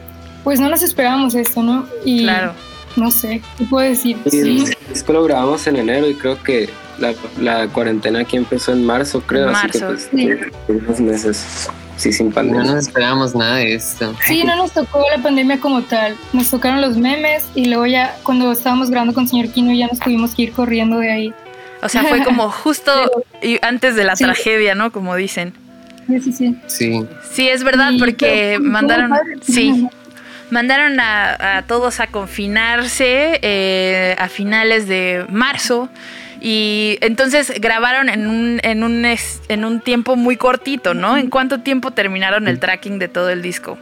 pues 0.48 0.60
no 0.60 0.70
nos 0.70 0.80
esperábamos 0.82 1.34
esto, 1.34 1.62
¿no? 1.62 1.86
Y 2.06 2.22
Claro. 2.22 2.54
no 2.96 3.10
sé, 3.10 3.42
¿qué 3.58 3.64
puedo 3.66 3.86
decir? 3.86 4.16
Y 4.24 4.30
Sí. 4.30 4.38
el 4.38 4.64
disco 4.94 5.12
lo 5.12 5.22
grabamos 5.24 5.66
en 5.66 5.76
enero 5.76 6.08
y 6.08 6.14
creo 6.14 6.42
que 6.42 6.70
la, 6.98 7.12
la 7.38 7.68
cuarentena 7.68 8.20
aquí 8.20 8.38
empezó 8.38 8.72
en 8.72 8.86
marzo, 8.86 9.20
creo. 9.20 9.50
Así 9.50 9.68
que 9.68 9.78
Marzo. 9.80 9.86
pues 9.88 10.08
Sí. 10.10 10.72
unos 10.72 11.00
meses, 11.00 11.68
sí, 11.98 12.14
sin 12.14 12.30
No 12.30 12.34
pandemia. 12.36 12.62
nos 12.64 12.86
esperábamos 12.88 13.34
nada 13.34 13.56
de 13.56 13.74
esto. 13.74 14.14
Sí, 14.26 14.42
no 14.42 14.56
nos 14.56 14.72
tocó 14.72 15.04
la 15.14 15.22
pandemia 15.22 15.60
como 15.60 15.82
tal. 15.82 16.16
Nos 16.32 16.48
tocaron 16.48 16.80
los 16.80 16.96
memes 16.96 17.44
y 17.54 17.66
luego 17.66 17.84
ya 17.84 18.16
cuando 18.22 18.50
estábamos 18.50 18.88
grabando 18.88 19.12
con 19.12 19.28
señor 19.28 19.48
Kino 19.50 19.70
ya 19.74 19.86
nos 19.88 19.98
tuvimos 19.98 20.34
que 20.34 20.44
ir 20.44 20.52
corriendo 20.52 20.96
de 20.98 21.12
ahí. 21.12 21.34
O 21.82 21.90
sea, 21.90 22.04
fue 22.04 22.24
como 22.24 22.50
justo 22.64 22.90
antes 23.60 23.96
de 23.96 24.04
la 24.04 24.16
Sí. 24.16 24.24
tragedia, 24.24 24.74
¿no? 24.74 24.92
Como 24.92 25.14
dicen. 25.14 25.52
Sí, 26.08 26.20
sí, 26.20 26.32
sí. 26.32 26.56
Sí. 26.68 27.06
Sí, 27.34 27.48
es 27.50 27.62
verdad, 27.64 27.92
porque 27.98 28.56
mandaron, 28.58 29.10
padre. 29.10 29.34
sí, 29.42 29.86
mandaron 30.50 30.98
a, 31.00 31.58
a 31.58 31.62
todos 31.62 32.00
a 32.00 32.06
confinarse 32.08 33.38
eh, 33.42 34.16
a 34.18 34.28
finales 34.28 34.88
de 34.88 35.26
marzo 35.28 35.88
y 36.40 36.98
entonces 37.00 37.52
grabaron 37.60 38.08
en 38.08 38.26
un, 38.26 38.60
en 38.62 38.84
un 38.84 39.04
en 39.04 39.64
un 39.64 39.80
tiempo 39.80 40.16
muy 40.16 40.36
cortito, 40.36 40.94
¿no? 40.94 41.16
¿En 41.16 41.30
cuánto 41.30 41.60
tiempo 41.60 41.90
terminaron 41.90 42.46
el 42.48 42.60
tracking 42.60 42.98
de 42.98 43.08
todo 43.08 43.30
el 43.30 43.42
disco? 43.42 43.76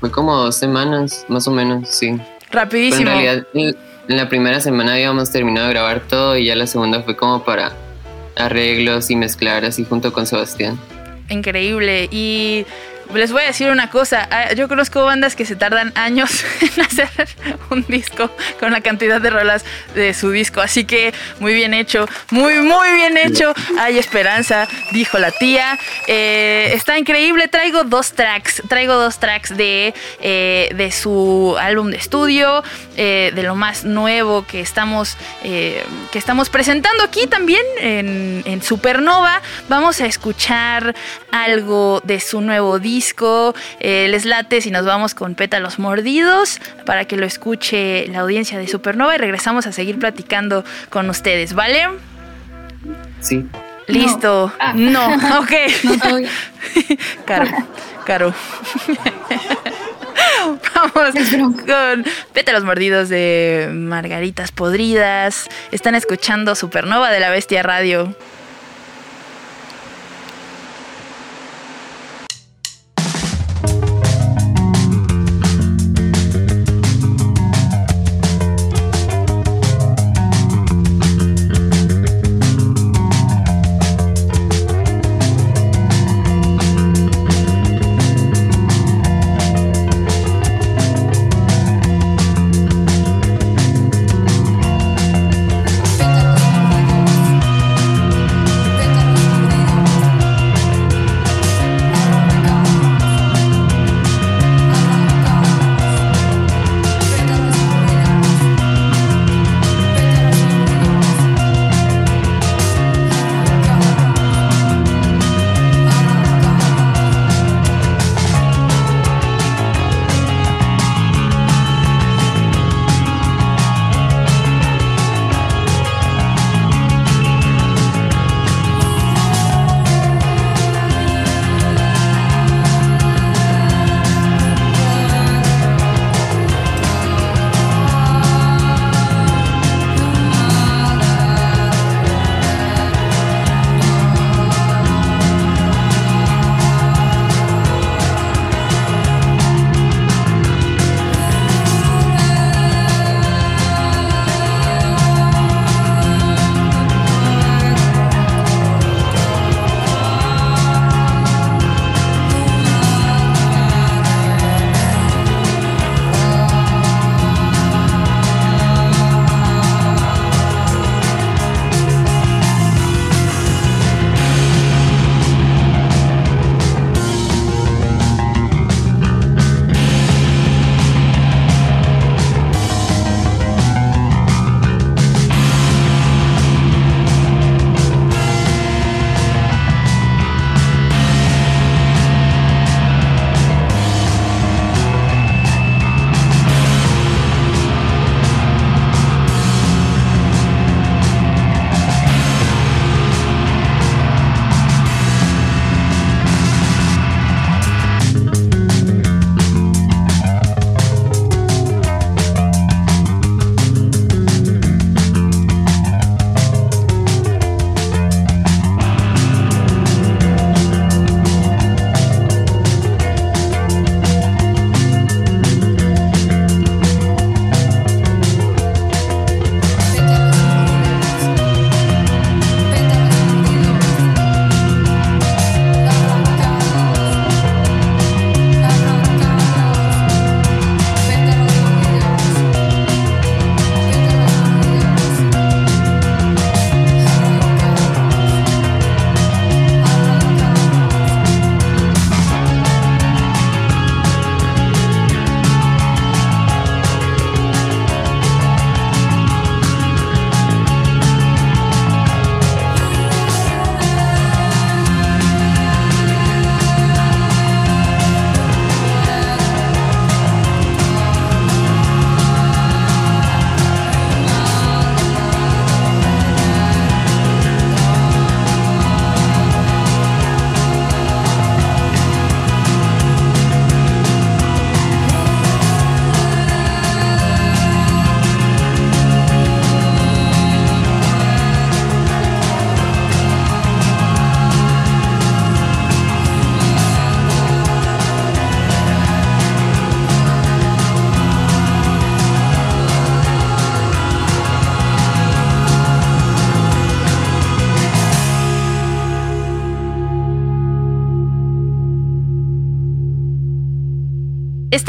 Fue 0.00 0.10
como 0.10 0.36
dos 0.36 0.56
semanas, 0.56 1.24
más 1.28 1.46
o 1.48 1.50
menos, 1.50 1.88
sí. 1.88 2.10
Pero 2.10 2.20
en 2.20 2.52
Rapidísimo. 2.52 3.10
realidad, 3.10 3.46
en 3.54 4.16
la 4.16 4.28
primera 4.28 4.60
semana 4.60 4.94
habíamos 4.94 5.30
terminado 5.30 5.68
de 5.68 5.72
grabar 5.74 6.00
todo 6.00 6.36
y 6.36 6.46
ya 6.46 6.56
la 6.56 6.66
segunda 6.66 7.02
fue 7.02 7.16
como 7.16 7.44
para 7.44 7.72
arreglos 8.36 9.10
y 9.10 9.16
mezclar 9.16 9.64
así 9.64 9.84
junto 9.84 10.12
con 10.12 10.26
Sebastián. 10.26 10.78
Increíble. 11.30 12.08
Y 12.10 12.66
les 13.14 13.32
voy 13.32 13.42
a 13.42 13.46
decir 13.46 13.70
una 13.70 13.90
cosa. 13.90 14.26
ah, 14.30 14.52
Yo 14.54 14.68
conozco 14.68 15.04
bandas 15.04 15.36
que 15.36 15.44
se 15.44 15.56
tardan 15.56 15.92
años 15.96 16.44
en 16.60 16.80
hacer 16.82 17.08
un 17.70 17.84
disco 17.88 18.30
con 18.58 18.72
la 18.72 18.80
cantidad 18.80 19.20
de 19.20 19.30
rolas 19.30 19.64
de 19.94 20.14
su 20.14 20.30
disco. 20.30 20.60
Así 20.60 20.84
que 20.84 21.12
muy 21.40 21.54
bien 21.54 21.74
hecho. 21.74 22.06
Muy, 22.30 22.54
muy 22.60 22.92
bien 22.94 23.16
hecho. 23.18 23.52
Hay 23.78 23.98
esperanza, 23.98 24.66
dijo 24.92 25.18
la 25.18 25.30
tía. 25.30 25.78
Eh, 26.06 26.72
está 26.74 26.98
increíble. 26.98 27.48
Traigo 27.48 27.84
dos 27.84 28.12
tracks. 28.12 28.62
Traigo 28.68 28.94
dos 28.94 29.18
tracks 29.18 29.56
de, 29.56 29.94
eh, 30.20 30.70
de 30.74 30.90
su 30.92 31.56
álbum 31.60 31.90
de 31.90 31.96
estudio. 31.96 32.62
eh, 32.96 33.32
de 33.34 33.42
lo 33.42 33.54
más 33.54 33.84
nuevo 33.84 34.44
que 34.46 34.60
estamos, 34.60 35.16
que 35.42 35.82
estamos 36.14 36.50
presentando 36.50 37.02
aquí 37.04 37.26
también 37.26 37.62
en, 37.80 38.42
en 38.44 38.62
Supernova. 38.62 39.40
Vamos 39.68 40.00
a 40.00 40.06
escuchar 40.06 40.94
algo 41.30 42.00
de 42.04 42.20
su 42.20 42.40
nuevo 42.40 42.78
disco. 42.78 42.91
Eh, 43.80 44.08
les 44.10 44.24
late 44.24 44.60
si 44.60 44.70
nos 44.70 44.84
vamos 44.84 45.14
con 45.14 45.34
pétalos 45.34 45.78
mordidos 45.78 46.60
para 46.84 47.04
que 47.06 47.16
lo 47.16 47.24
escuche 47.24 48.06
la 48.08 48.20
audiencia 48.20 48.58
de 48.58 48.68
Supernova 48.68 49.14
y 49.14 49.18
regresamos 49.18 49.66
a 49.66 49.72
seguir 49.72 49.98
platicando 49.98 50.64
con 50.90 51.08
ustedes, 51.08 51.54
¿vale? 51.54 51.88
Sí. 53.20 53.46
Listo. 53.86 54.52
Ah. 54.58 54.74
No, 54.74 55.06
ok. 55.40 55.52
No, 55.84 55.98
todavía. 55.98 56.30
Caro, 57.24 57.50
caro. 58.04 58.34
Vamos 60.94 61.14
con 61.66 62.04
pétalos 62.32 62.64
mordidos 62.64 63.08
de 63.08 63.70
margaritas 63.72 64.52
podridas. 64.52 65.48
Están 65.70 65.94
escuchando 65.94 66.54
Supernova 66.54 67.10
de 67.10 67.20
la 67.20 67.30
Bestia 67.30 67.62
Radio. 67.62 68.14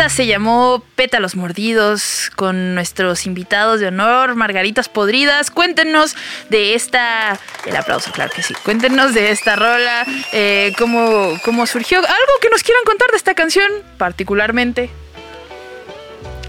Esta 0.03 0.15
se 0.17 0.27
llamó 0.27 0.83
Pétalos 0.97 1.37
Mordidos 1.37 2.29
con 2.35 2.75
nuestros 2.75 3.25
invitados 3.25 3.79
de 3.79 3.87
honor, 3.87 4.35
Margaritas 4.35 4.89
Podridas. 4.89 5.49
Cuéntenos 5.49 6.17
de 6.49 6.75
esta. 6.75 7.39
El 7.65 7.73
aplauso, 7.77 8.11
claro 8.11 8.29
que 8.35 8.43
sí. 8.43 8.53
Cuéntenos 8.65 9.13
de 9.13 9.31
esta 9.31 9.55
rola, 9.55 10.05
eh, 10.33 10.73
cómo, 10.77 11.39
cómo 11.45 11.65
surgió. 11.67 11.99
Algo 11.99 12.33
que 12.41 12.49
nos 12.49 12.63
quieran 12.63 12.83
contar 12.83 13.11
de 13.11 13.15
esta 13.15 13.33
canción, 13.33 13.71
particularmente. 13.97 14.89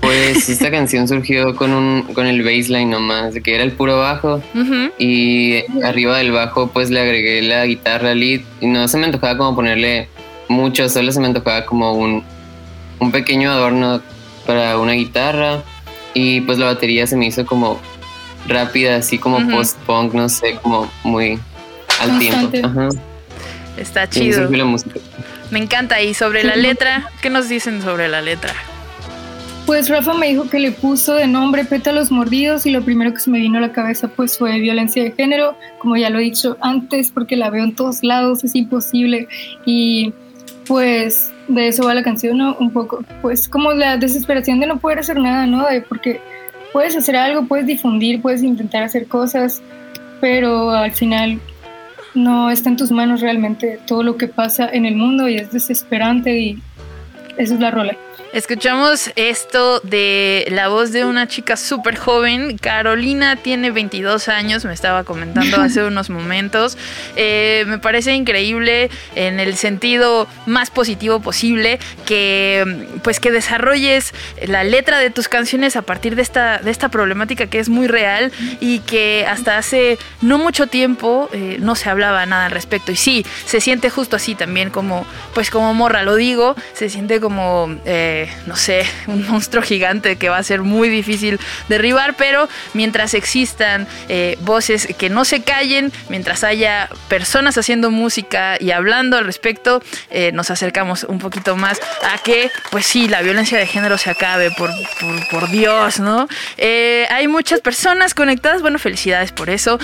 Pues 0.00 0.48
esta 0.48 0.72
canción 0.72 1.06
surgió 1.06 1.54
con 1.54 1.72
un 1.72 2.12
con 2.12 2.26
el 2.26 2.42
baseline 2.42 2.90
nomás, 2.90 3.34
de 3.34 3.40
que 3.40 3.54
era 3.54 3.62
el 3.62 3.70
puro 3.70 4.00
bajo 4.00 4.42
y 4.98 5.62
arriba 5.84 6.18
del 6.18 6.32
bajo 6.32 6.70
pues 6.72 6.90
le 6.90 7.00
agregué 7.00 7.40
la 7.42 7.64
guitarra 7.66 8.16
lead 8.16 8.40
y 8.60 8.66
no 8.66 8.88
se 8.88 8.98
me 8.98 9.06
antojaba 9.06 9.38
como 9.38 9.54
ponerle 9.54 10.08
mucho, 10.48 10.88
solo 10.88 11.12
se 11.12 11.20
me 11.20 11.28
antojaba 11.28 11.64
como 11.64 11.92
un, 11.92 12.24
un 12.98 13.12
pequeño 13.12 13.50
adorno 13.50 14.00
para 14.46 14.78
una 14.78 14.92
guitarra 14.92 15.62
y 16.12 16.40
pues 16.42 16.58
la 16.58 16.66
batería 16.66 17.06
se 17.06 17.16
me 17.16 17.26
hizo 17.26 17.44
como 17.44 17.80
rápida, 18.46 18.96
así 18.96 19.18
como 19.18 19.46
post-punk, 19.48 20.14
no 20.14 20.28
sé, 20.28 20.56
como 20.62 20.90
muy 21.02 21.38
al 22.00 22.10
Constante. 22.10 22.60
tiempo. 22.60 22.80
Ajá. 22.80 22.88
Está 23.76 24.08
chido. 24.08 24.42
surgió 24.42 24.58
la 24.58 24.64
música. 24.64 25.00
Me 25.50 25.58
encanta. 25.58 26.00
Y 26.00 26.14
sobre 26.14 26.44
la 26.44 26.56
letra, 26.56 27.10
¿qué 27.22 27.30
nos 27.30 27.48
dicen 27.48 27.82
sobre 27.82 28.08
la 28.08 28.22
letra? 28.22 28.52
Pues 29.66 29.88
Rafa 29.88 30.12
me 30.12 30.28
dijo 30.28 30.48
que 30.50 30.58
le 30.58 30.72
puso 30.72 31.14
de 31.14 31.26
nombre 31.26 31.64
pétalos 31.64 32.10
mordidos 32.10 32.66
y 32.66 32.70
lo 32.70 32.82
primero 32.82 33.14
que 33.14 33.20
se 33.20 33.30
me 33.30 33.38
vino 33.38 33.56
a 33.58 33.60
la 33.62 33.72
cabeza 33.72 34.08
pues 34.08 34.36
fue 34.36 34.58
violencia 34.60 35.02
de 35.02 35.12
género, 35.12 35.56
como 35.78 35.96
ya 35.96 36.10
lo 36.10 36.18
he 36.18 36.22
dicho 36.22 36.58
antes, 36.60 37.10
porque 37.10 37.36
la 37.36 37.48
veo 37.48 37.64
en 37.64 37.74
todos 37.74 38.02
lados, 38.02 38.44
es 38.44 38.54
imposible. 38.54 39.26
Y 39.64 40.12
pues 40.66 41.32
de 41.48 41.68
eso 41.68 41.84
va 41.84 41.94
la 41.94 42.02
canción, 42.02 42.38
¿no? 42.38 42.56
Un 42.58 42.70
poco. 42.70 43.04
Pues 43.22 43.48
como 43.48 43.72
la 43.72 43.96
desesperación 43.96 44.60
de 44.60 44.66
no 44.66 44.78
poder 44.78 45.00
hacer 45.00 45.18
nada, 45.18 45.46
¿no? 45.46 45.66
De 45.66 45.80
porque 45.80 46.20
puedes 46.72 46.96
hacer 46.96 47.16
algo, 47.16 47.46
puedes 47.46 47.66
difundir, 47.66 48.20
puedes 48.20 48.42
intentar 48.42 48.82
hacer 48.82 49.06
cosas, 49.06 49.62
pero 50.20 50.70
al 50.70 50.92
final 50.92 51.40
no 52.14 52.50
está 52.50 52.68
en 52.68 52.76
tus 52.76 52.90
manos 52.90 53.20
realmente 53.20 53.78
todo 53.86 54.02
lo 54.02 54.16
que 54.16 54.28
pasa 54.28 54.68
en 54.72 54.86
el 54.86 54.96
mundo 54.96 55.28
y 55.28 55.36
es 55.36 55.52
desesperante 55.52 56.38
y 56.38 56.58
esa 57.36 57.54
es 57.54 57.60
la 57.60 57.70
rola. 57.70 57.96
Escuchamos 58.34 59.12
esto 59.14 59.78
de 59.84 60.44
la 60.50 60.66
voz 60.66 60.90
de 60.90 61.04
una 61.04 61.28
chica 61.28 61.56
súper 61.56 61.94
joven. 61.94 62.58
Carolina 62.58 63.36
tiene 63.36 63.70
22 63.70 64.28
años, 64.28 64.64
me 64.64 64.72
estaba 64.72 65.04
comentando 65.04 65.60
hace 65.60 65.84
unos 65.86 66.10
momentos. 66.10 66.76
Eh, 67.14 67.62
me 67.68 67.78
parece 67.78 68.12
increíble 68.12 68.90
en 69.14 69.38
el 69.38 69.54
sentido 69.54 70.26
más 70.46 70.70
positivo 70.70 71.20
posible 71.20 71.78
que 72.06 72.88
pues 73.04 73.20
que 73.20 73.30
desarrolles 73.30 74.12
la 74.44 74.64
letra 74.64 74.98
de 74.98 75.10
tus 75.10 75.28
canciones 75.28 75.76
a 75.76 75.82
partir 75.82 76.16
de 76.16 76.22
esta, 76.22 76.58
de 76.58 76.72
esta 76.72 76.88
problemática 76.88 77.46
que 77.46 77.60
es 77.60 77.68
muy 77.68 77.86
real 77.86 78.32
y 78.58 78.80
que 78.80 79.26
hasta 79.28 79.58
hace 79.58 79.96
no 80.22 80.38
mucho 80.38 80.66
tiempo 80.66 81.30
eh, 81.32 81.58
no 81.60 81.76
se 81.76 81.88
hablaba 81.88 82.26
nada 82.26 82.46
al 82.46 82.50
respecto. 82.50 82.90
Y 82.90 82.96
sí, 82.96 83.24
se 83.46 83.60
siente 83.60 83.90
justo 83.90 84.16
así 84.16 84.34
también 84.34 84.70
como, 84.70 85.06
pues 85.34 85.50
como 85.50 85.72
morra 85.72 86.02
lo 86.02 86.16
digo, 86.16 86.56
se 86.72 86.90
siente 86.90 87.20
como, 87.20 87.72
eh, 87.84 88.23
no 88.46 88.56
sé, 88.56 88.86
un 89.06 89.26
monstruo 89.26 89.62
gigante 89.62 90.16
que 90.16 90.28
va 90.28 90.38
a 90.38 90.42
ser 90.42 90.62
muy 90.62 90.88
difícil 90.88 91.38
derribar, 91.68 92.14
pero 92.16 92.48
mientras 92.72 93.14
existan 93.14 93.86
eh, 94.08 94.38
voces 94.42 94.88
que 94.98 95.10
no 95.10 95.24
se 95.24 95.42
callen, 95.42 95.92
mientras 96.08 96.44
haya 96.44 96.88
personas 97.08 97.58
haciendo 97.58 97.90
música 97.90 98.56
y 98.60 98.70
hablando 98.70 99.16
al 99.16 99.24
respecto, 99.24 99.82
eh, 100.10 100.32
nos 100.32 100.50
acercamos 100.50 101.04
un 101.04 101.18
poquito 101.18 101.56
más 101.56 101.80
a 102.02 102.18
que, 102.18 102.50
pues 102.70 102.86
sí, 102.86 103.08
la 103.08 103.22
violencia 103.22 103.58
de 103.58 103.66
género 103.66 103.98
se 103.98 104.10
acabe, 104.10 104.50
por, 104.50 104.70
por, 105.00 105.28
por 105.28 105.50
Dios, 105.50 106.00
¿no? 106.00 106.28
Eh, 106.56 107.06
hay 107.10 107.28
muchas 107.28 107.60
personas 107.60 108.14
conectadas, 108.14 108.62
bueno, 108.62 108.78
felicidades 108.78 109.32
por 109.32 109.50
eso, 109.50 109.78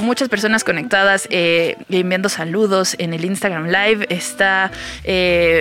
muchas 0.00 0.28
personas 0.28 0.64
conectadas 0.64 1.28
enviando 1.30 2.28
saludos 2.28 2.96
en 2.98 3.14
el 3.14 3.24
Instagram 3.24 3.66
Live, 3.66 4.06
está 4.10 4.70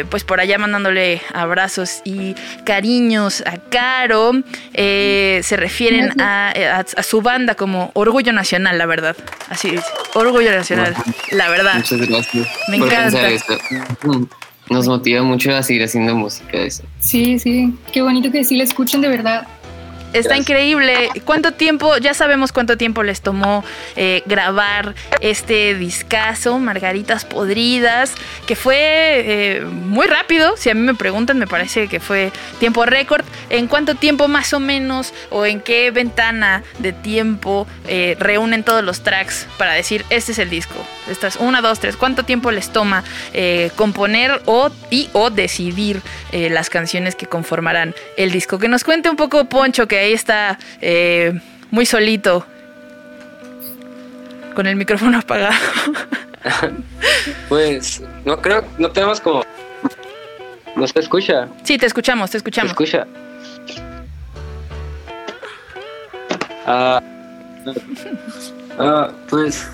pues 0.10 0.24
por 0.24 0.40
allá 0.40 0.58
mandándole 0.58 1.22
abrazos 1.34 2.02
y 2.04 2.21
cariños 2.66 3.44
a 3.46 3.58
Caro, 3.70 4.32
eh, 4.74 5.42
se 5.44 5.58
refieren 5.58 6.20
a, 6.22 6.50
a- 6.52 6.86
a 7.00 7.04
su 7.04 7.22
banda 7.22 7.56
como 7.56 7.92
Orgullo 7.94 8.34
Nacional, 8.34 8.78
la 8.78 8.86
verdad, 8.86 9.16
así 9.50 9.72
dice, 9.72 9.84
Orgullo 10.14 10.52
Nacional, 10.52 10.96
la 11.32 11.50
verdad. 11.50 11.76
Muchas 11.76 12.00
gracias 12.08 12.48
Me 12.70 12.78
por 12.78 12.88
encanta. 12.88 13.20
pensar 13.22 13.32
esto. 13.32 13.58
Nos 14.70 14.88
motiva 14.88 15.22
mucho 15.22 15.54
a 15.54 15.64
seguir 15.64 15.84
haciendo 15.84 16.16
música 16.16 16.58
eso. 16.58 16.84
Sí, 17.00 17.38
sí, 17.40 17.74
qué 17.92 18.02
bonito 18.02 18.32
que 18.32 18.44
sí 18.46 18.56
la 18.56 18.64
escuchen 18.64 19.02
de 19.02 19.10
verdad. 19.10 19.46
Está 20.14 20.36
Gracias. 20.36 20.39
increíble. 20.39 21.09
¿Cuánto 21.24 21.53
tiempo? 21.53 21.95
Ya 21.97 22.14
sabemos 22.14 22.51
cuánto 22.51 22.76
tiempo 22.78 23.01
les 23.01 23.22
tomó 23.22 23.64
eh, 23.95 24.24
grabar 24.26 24.93
este 25.22 25.74
discazo, 25.76 26.59
Margaritas 26.59 27.24
Podridas, 27.24 28.14
que 28.45 28.57
fue 28.57 28.76
eh, 28.78 29.62
muy 29.62 30.07
rápido. 30.07 30.57
Si 30.57 30.70
a 30.70 30.74
mí 30.74 30.82
me 30.82 30.95
preguntan, 30.95 31.38
me 31.38 31.47
parece 31.47 31.88
que 31.88 32.01
fue 32.01 32.34
tiempo 32.59 32.86
récord. 32.86 33.24
¿En 33.49 33.68
cuánto 33.68 33.95
tiempo 33.95 34.28
más 34.28 34.53
o 34.53 34.59
menos 34.59 35.14
o 35.30 35.45
en 35.45 35.62
qué 35.62 35.91
ventana 35.91 36.64
de 36.80 36.91
tiempo 36.91 37.66
eh, 37.88 38.18
reúnen 38.20 38.64
todos 38.64 38.84
los 38.84 39.03
tracks 39.03 39.47
para 39.57 39.74
decir, 39.74 40.03
este 40.09 40.34
es 40.34 40.39
el 40.39 40.49
disco? 40.49 40.76
Estas 41.09 41.38
una, 41.38 41.62
dos, 41.62 41.80
tres. 41.80 41.95
¿Cuánto 41.95 42.24
tiempo 42.24 42.51
les 42.51 42.70
toma 42.70 43.03
componer 43.76 44.41
o, 44.45 44.70
y 44.89 45.09
o 45.14 45.30
decidir 45.30 46.01
las 46.32 46.70
canciones 46.70 47.16
que 47.16 47.28
conformarán 47.28 47.95
el 48.18 48.32
disco? 48.32 48.59
Que 48.59 48.68
nos 48.68 48.84
cuente 48.84 49.09
un 49.09 49.16
poco 49.16 49.45
Poncho, 49.45 49.88
que 49.88 50.01
ahí 50.02 50.14
está 50.14 50.58
eh, 50.82 51.39
muy 51.70 51.86
solito, 51.86 52.45
con 54.56 54.68
el 54.68 54.76
micrófono 54.76 55.18
apagado. 55.24 55.56
Pues 57.49 58.02
no 58.26 58.41
creo, 58.41 58.64
no 58.78 58.89
tenemos 58.91 59.20
como... 59.22 59.43
No 60.76 60.88
se 60.88 60.99
escucha, 60.99 61.47
sí, 61.64 61.78
te 61.78 61.86
escuchamos, 61.86 62.30
te 62.30 62.32
se 62.34 62.38
escuchamos. 62.38 62.72
escucha. 62.72 63.06
Ah, 66.66 67.02
ah, 68.80 69.10
pues 69.30 69.68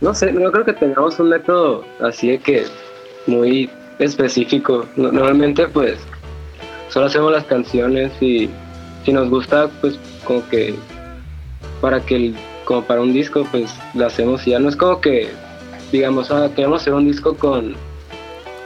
no 0.00 0.14
sé, 0.14 0.32
no 0.32 0.50
creo 0.52 0.64
que 0.64 0.72
tengamos 0.74 1.18
un 1.18 1.28
método 1.30 1.84
así 2.00 2.30
de 2.32 2.38
que 2.38 2.66
muy 3.26 3.70
específico. 3.98 4.86
No- 4.96 5.12
Normalmente 5.12 5.66
pues 5.68 5.98
solo 6.90 7.06
hacemos 7.06 7.32
las 7.32 7.44
canciones 7.44 8.12
y 8.20 8.50
si 9.04 9.12
nos 9.12 9.28
gusta 9.28 9.68
pues 9.80 9.98
como 10.24 10.46
que 10.48 10.74
para 11.80 12.00
que 12.00 12.16
el, 12.16 12.36
como 12.64 12.82
para 12.84 13.00
un 13.00 13.12
disco 13.12 13.46
pues 13.50 13.74
lo 13.94 14.06
hacemos 14.06 14.46
y 14.46 14.50
ya 14.50 14.58
no 14.58 14.68
es 14.68 14.76
como 14.76 15.00
que 15.00 15.28
digamos 15.90 16.30
ah, 16.30 16.50
queremos 16.54 16.82
hacer 16.82 16.94
un 16.94 17.06
disco 17.06 17.36
con 17.36 17.74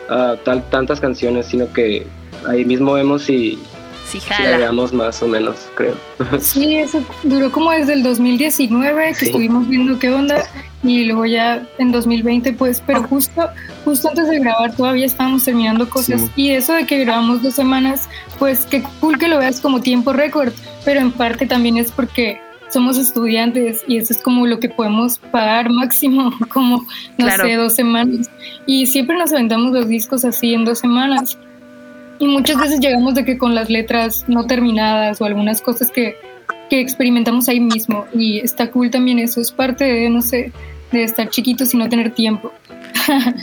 ah, 0.09 0.37
tal, 0.45 0.63
tantas 0.71 1.01
canciones 1.01 1.47
sino 1.47 1.73
que 1.73 2.07
ahí 2.47 2.65
mismo 2.65 2.93
vemos 2.93 3.23
si, 3.23 3.59
Sí, 4.07 4.21
si 4.21 4.27
jala. 4.29 4.51
agregamos 4.51 4.93
más 4.93 5.23
o 5.23 5.27
menos 5.27 5.57
creo 5.75 5.95
Sí, 6.41 6.77
eso 6.77 7.03
duró 7.25 7.51
como 7.51 7.71
desde 7.73 7.95
el 7.95 8.03
2019 8.03 9.09
que 9.09 9.15
Sí. 9.15 9.27
estuvimos 9.27 9.69
viendo 9.69 9.99
qué 9.99 10.11
onda 10.11 10.45
y 10.85 11.05
luego 11.05 11.27
ya 11.27 11.67
en 11.79 11.91
2020 11.91 12.53
pues, 12.53 12.81
pero 12.87 13.03
justo 13.03 13.49
justo 13.85 14.09
antes 14.09 14.29
de 14.29 14.39
grabar 14.39 14.75
todavía 14.77 15.07
estábamos 15.07 15.45
terminando 15.45 15.89
cosas 15.91 16.21
Sí. 16.21 16.31
y 16.37 16.51
eso 16.51 16.73
de 16.75 16.87
que 16.87 16.99
grabamos 17.05 17.43
dos 17.43 17.55
semanas, 17.55 18.09
pues 18.39 18.67
qué 18.67 18.83
cool 19.01 19.19
que 19.19 19.27
lo 19.29 19.39
veas 19.39 19.61
como 19.61 19.81
tiempo 19.81 20.13
récord, 20.13 20.53
pero 20.85 21.01
en 21.01 21.11
parte 21.11 21.47
también 21.47 21.77
es 21.77 21.91
porque 21.91 22.41
somos 22.69 22.99
estudiantes 22.99 23.85
y 23.87 23.97
eso 23.99 24.13
es 24.13 24.21
como 24.21 24.47
lo 24.47 24.59
que 24.61 24.69
podemos 24.69 25.19
pagar 25.19 25.71
máximo, 25.71 26.33
como 26.53 26.79
no 27.19 27.27
Claro. 27.27 27.45
sé, 27.45 27.55
dos 27.55 27.75
semanas 27.75 28.31
y 28.67 28.87
siempre 28.87 29.17
nos 29.17 29.33
aventamos 29.33 29.73
los 29.73 29.89
discos 29.89 30.25
así 30.25 30.55
en 30.55 30.65
dos 30.65 30.79
semanas. 30.79 31.39
Y 32.19 32.27
muchas 32.27 32.59
veces 32.59 32.81
llegamos 32.81 33.15
de 33.15 33.25
que 33.25 33.39
con 33.39 33.55
las 33.55 33.71
letras 33.71 34.25
no 34.29 34.47
terminadas 34.47 35.21
o 35.21 35.25
algunas 35.25 35.61
cosas 35.61 35.91
que, 35.91 36.17
que 36.71 36.81
experimentamos 36.81 37.49
ahí 37.49 37.61
mismo. 37.61 38.07
Y 38.15 38.39
está 38.39 38.71
cool 38.71 38.91
también 38.91 39.19
eso, 39.19 39.41
es 39.41 39.53
parte 39.53 39.85
de, 39.85 40.09
no 40.11 40.23
sé, 40.23 40.53
de 40.93 41.03
estar 41.03 41.29
chiquitos 41.29 41.75
y 41.75 41.77
no 41.77 41.89
tener 41.89 42.13
tiempo. 42.15 42.53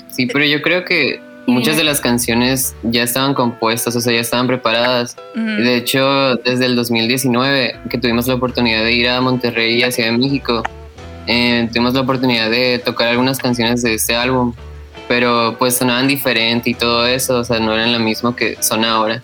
Sí, 0.09 0.25
pero 0.25 0.45
yo 0.45 0.61
creo 0.61 0.85
que 0.85 1.21
muchas 1.47 1.77
de 1.77 1.83
las 1.83 2.01
canciones 2.01 2.75
ya 2.83 3.03
estaban 3.03 3.33
compuestas, 3.33 3.95
o 3.95 4.01
sea, 4.01 4.13
ya 4.13 4.21
estaban 4.21 4.47
preparadas. 4.47 5.15
Ujú. 5.35 5.45
De 5.45 5.75
hecho, 5.77 6.35
desde 6.37 6.65
el 6.65 6.75
2019, 6.75 7.75
que 7.89 7.97
tuvimos 7.97 8.27
la 8.27 8.35
oportunidad 8.35 8.83
de 8.83 8.93
ir 8.93 9.09
a 9.09 9.21
Monterrey 9.21 9.75
y 9.79 9.83
a 9.83 9.91
Ciudad 9.91 10.11
de 10.11 10.17
México, 10.17 10.63
eh, 11.27 11.69
tuvimos 11.71 11.93
la 11.93 12.01
oportunidad 12.01 12.49
de 12.49 12.79
tocar 12.79 13.07
algunas 13.07 13.37
canciones 13.37 13.81
de 13.81 13.93
este 13.93 14.15
álbum, 14.15 14.53
pero 15.07 15.55
pues 15.57 15.77
sonaban 15.77 16.07
diferente 16.07 16.69
y 16.69 16.73
todo 16.73 17.05
eso, 17.05 17.39
o 17.39 17.43
sea, 17.43 17.59
no 17.59 17.73
eran 17.73 17.91
lo 17.93 17.99
mismo 17.99 18.35
que 18.35 18.57
son 18.61 18.85
ahora. 18.85 19.21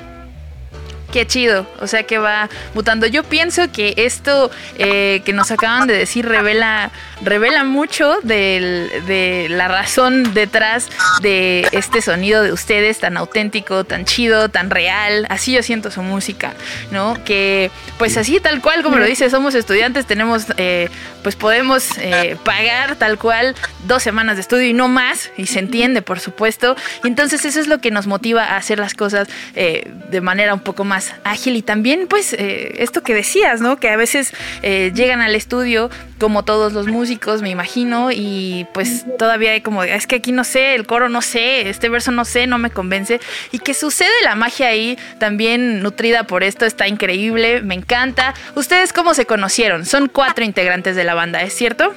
Qué 1.11 1.25
chido, 1.25 1.65
o 1.79 1.87
sea 1.87 2.03
que 2.03 2.19
va 2.19 2.49
mutando. 2.75 3.07
Yo 3.07 3.23
pienso 3.23 3.71
que 3.71 3.95
esto 3.97 4.51
eh, 4.77 5.23
que 5.25 5.33
nos 5.33 5.49
acaban 5.49 5.87
de 5.87 5.97
decir 5.97 6.27
revela, 6.27 6.91
revela 7.23 7.63
mucho 7.63 8.19
del- 8.21 8.91
de 9.07 9.47
la 9.49 9.67
razón 9.67 10.35
detrás 10.35 10.87
de 11.23 11.67
este 11.71 12.03
sonido 12.03 12.43
de 12.43 12.51
ustedes 12.53 12.99
tan 12.99 13.17
auténtico, 13.17 13.85
tan 13.85 14.05
chido, 14.05 14.49
tan 14.49 14.69
real. 14.69 15.25
Así 15.29 15.51
yo 15.53 15.63
siento 15.63 15.89
su 15.89 16.03
música, 16.03 16.53
¿no? 16.91 17.17
Que 17.25 17.71
pues 17.97 18.15
así 18.15 18.39
tal 18.39 18.61
cual 18.61 18.83
como 18.83 18.97
lo 18.99 19.05
dice, 19.05 19.31
somos 19.31 19.55
estudiantes, 19.55 20.05
tenemos, 20.05 20.45
eh, 20.57 20.89
pues 21.23 21.35
podemos 21.35 21.97
eh, 21.97 22.37
pagar 22.43 22.97
tal 22.97 23.17
cual 23.17 23.55
dos 23.87 24.03
semanas 24.03 24.35
de 24.35 24.41
estudio 24.41 24.67
y 24.67 24.73
no 24.73 24.87
más, 24.87 25.31
y 25.37 25.47
se 25.47 25.57
entiende 25.57 26.03
por 26.03 26.19
supuesto. 26.19 26.75
Y 27.03 27.07
entonces 27.07 27.45
eso 27.45 27.59
es 27.59 27.65
lo 27.67 27.79
que 27.79 27.89
nos 27.89 28.05
motiva 28.05 28.43
a 28.43 28.57
hacer 28.57 28.77
las 28.77 28.93
cosas 28.93 29.27
eh, 29.55 29.91
de 30.11 30.21
manera 30.21 30.53
un 30.53 30.59
poco 30.59 30.83
más 30.83 30.98
ágil 31.23 31.55
y 31.55 31.61
también 31.61 32.07
pues 32.07 32.33
eh, 32.33 32.75
esto 32.79 33.01
que 33.03 33.13
decías, 33.13 33.61
¿no? 33.61 33.77
Que 33.77 33.89
a 33.89 33.97
veces 33.97 34.33
eh, 34.61 34.91
llegan 34.93 35.21
al 35.21 35.35
estudio 35.35 35.89
como 36.19 36.43
todos 36.43 36.73
los 36.73 36.87
músicos, 36.87 37.41
me 37.41 37.49
imagino, 37.49 38.11
y 38.11 38.67
pues 38.73 39.05
todavía 39.17 39.51
hay 39.51 39.61
como, 39.61 39.83
es 39.83 40.05
que 40.05 40.17
aquí 40.17 40.31
no 40.33 40.43
sé, 40.43 40.75
el 40.75 40.85
coro 40.85 41.07
no 41.07 41.21
sé, 41.21 41.69
este 41.69 41.87
verso 41.87 42.11
no 42.11 42.25
sé, 42.25 42.45
no 42.45 42.57
me 42.57 42.69
convence, 42.71 43.21
y 43.51 43.59
que 43.59 43.73
sucede 43.73 44.09
la 44.23 44.35
magia 44.35 44.67
ahí, 44.67 44.97
también 45.17 45.81
nutrida 45.81 46.25
por 46.25 46.43
esto, 46.43 46.65
está 46.65 46.87
increíble, 46.89 47.61
me 47.61 47.75
encanta. 47.75 48.33
¿Ustedes 48.55 48.91
cómo 48.91 49.13
se 49.13 49.25
conocieron? 49.25 49.85
Son 49.85 50.09
cuatro 50.09 50.43
integrantes 50.43 50.97
de 50.97 51.05
la 51.05 51.13
banda, 51.13 51.41
¿es 51.41 51.53
cierto? 51.53 51.93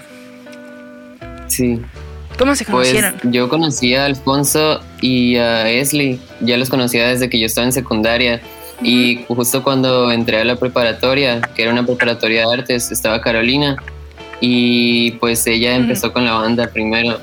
Sí. 1.49 1.81
¿Cómo 2.39 2.55
se 2.55 2.65
Pues 2.65 2.89
conocieron? 2.89 3.21
yo 3.33 3.49
conocí 3.49 3.95
a 3.95 4.07
Alfonso 4.07 4.81
y 5.01 5.37
a 5.37 5.69
Esli, 5.69 6.19
ya 6.41 6.57
los 6.57 6.71
conocía 6.71 7.09
desde 7.09 7.29
que 7.29 7.39
yo 7.39 7.47
estaba 7.47 7.67
en 7.67 7.73
secundaria 7.73 8.41
y 8.83 9.25
justo 9.29 9.63
cuando 9.63 10.11
entré 10.11 10.41
a 10.41 10.45
la 10.45 10.57
preparatoria, 10.57 11.41
que 11.41 11.63
era 11.63 11.73
una 11.73 11.85
preparatoria 11.85 12.47
de 12.47 12.55
artes, 12.55 12.91
estaba 12.91 13.21
Carolina 13.21 13.77
y 14.41 15.13
pues 15.13 15.47
ella 15.47 15.77
empezó 15.77 16.13
con 16.13 16.25
la 16.25 16.35
banda 16.35 16.67
primero. 16.67 17.19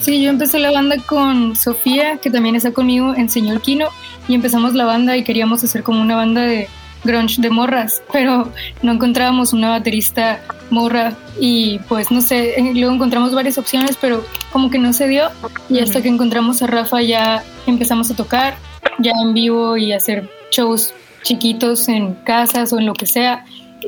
Sí, 0.00 0.22
yo 0.22 0.30
empecé 0.30 0.58
la 0.58 0.70
banda 0.70 0.96
con 1.06 1.56
Sofía, 1.56 2.18
que 2.18 2.30
también 2.30 2.56
está 2.56 2.72
conmigo 2.72 3.14
en 3.14 3.28
Señor 3.28 3.60
Kino, 3.60 3.88
y 4.28 4.34
empezamos 4.34 4.74
la 4.74 4.84
banda 4.84 5.16
y 5.16 5.24
queríamos 5.24 5.64
hacer 5.64 5.82
como 5.82 6.00
una 6.00 6.16
banda 6.16 6.42
de 6.42 6.68
grunge 7.04 7.40
de 7.40 7.50
morras, 7.50 8.02
pero 8.12 8.50
no 8.82 8.92
encontrábamos 8.92 9.52
una 9.52 9.68
baterista 9.68 10.40
morra 10.70 11.12
y 11.38 11.78
pues 11.88 12.10
no 12.10 12.20
sé, 12.20 12.58
eh, 12.58 12.72
luego 12.74 12.94
encontramos 12.94 13.34
varias 13.34 13.58
opciones, 13.58 13.96
pero 14.00 14.24
como 14.50 14.70
que 14.70 14.78
no 14.78 14.92
se 14.92 15.08
dio 15.08 15.30
y 15.68 15.80
hasta 15.80 16.02
que 16.02 16.08
encontramos 16.08 16.62
a 16.62 16.66
Rafa 16.66 17.02
ya 17.02 17.44
empezamos 17.66 18.10
a 18.10 18.16
tocar, 18.16 18.56
ya 18.98 19.12
en 19.22 19.34
vivo 19.34 19.76
y 19.76 19.92
hacer 19.92 20.28
shows 20.56 20.94
chiquitos 21.22 21.88
en 21.88 22.14
casas 22.24 22.72
o 22.72 22.78
en 22.78 22.86
lo 22.86 22.92
que 22.94 23.06
sea 23.06 23.44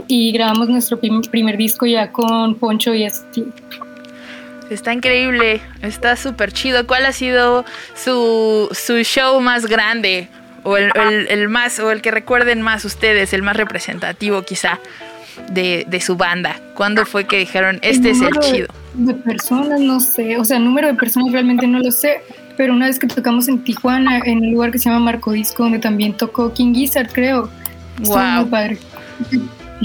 y 0.08 0.32
grabamos 0.32 0.68
nuestro 0.68 0.98
prim- 0.98 1.22
primer 1.22 1.56
disco 1.56 1.86
ya 1.86 2.12
con 2.12 2.54
Poncho 2.56 2.94
y 2.94 3.04
así. 3.04 3.44
Está 4.70 4.92
increíble, 4.92 5.60
está 5.82 6.16
súper 6.16 6.52
chido. 6.52 6.86
¿Cuál 6.86 7.06
ha 7.06 7.12
sido 7.12 7.64
su, 7.94 8.68
su 8.72 8.96
show 9.04 9.40
más 9.40 9.66
grande? 9.66 10.28
O 10.64 10.76
el, 10.76 10.90
el- 10.96 11.28
el 11.28 11.48
más, 11.48 11.78
o 11.78 11.92
el 11.92 12.02
que 12.02 12.10
recuerden 12.10 12.60
más 12.62 12.84
ustedes, 12.84 13.32
el 13.32 13.42
más 13.42 13.56
representativo 13.56 14.42
quizá 14.42 14.80
de, 15.50 15.84
de 15.88 16.00
su 16.00 16.16
banda. 16.16 16.58
¿Cuándo 16.74 17.06
fue 17.06 17.24
que 17.26 17.38
dijeron, 17.38 17.78
este 17.82 18.10
es 18.10 18.16
el 18.20 18.24
número 18.30 18.40
de- 18.40 18.52
chido? 18.52 18.68
De 18.94 19.14
personas, 19.14 19.78
no 19.80 20.00
sé. 20.00 20.36
O 20.38 20.44
sea, 20.44 20.58
número 20.58 20.88
de 20.88 20.94
personas 20.94 21.30
realmente 21.32 21.66
no 21.68 21.78
lo 21.78 21.92
sé. 21.92 22.20
Pero 22.56 22.72
una 22.72 22.86
vez 22.86 22.98
que 22.98 23.06
tocamos 23.06 23.48
en 23.48 23.62
Tijuana, 23.62 24.18
en 24.24 24.38
un 24.38 24.52
lugar 24.52 24.70
que 24.70 24.78
se 24.78 24.88
llama 24.88 25.00
Marco 25.04 25.32
Disco, 25.32 25.64
donde 25.64 25.78
también 25.78 26.14
tocó 26.14 26.52
King 26.52 26.74
Gizzard, 26.74 27.12
creo. 27.12 27.48
Estuvo 28.00 28.16
muy 28.18 28.36
Wow, 28.42 28.50
padre. 28.50 28.78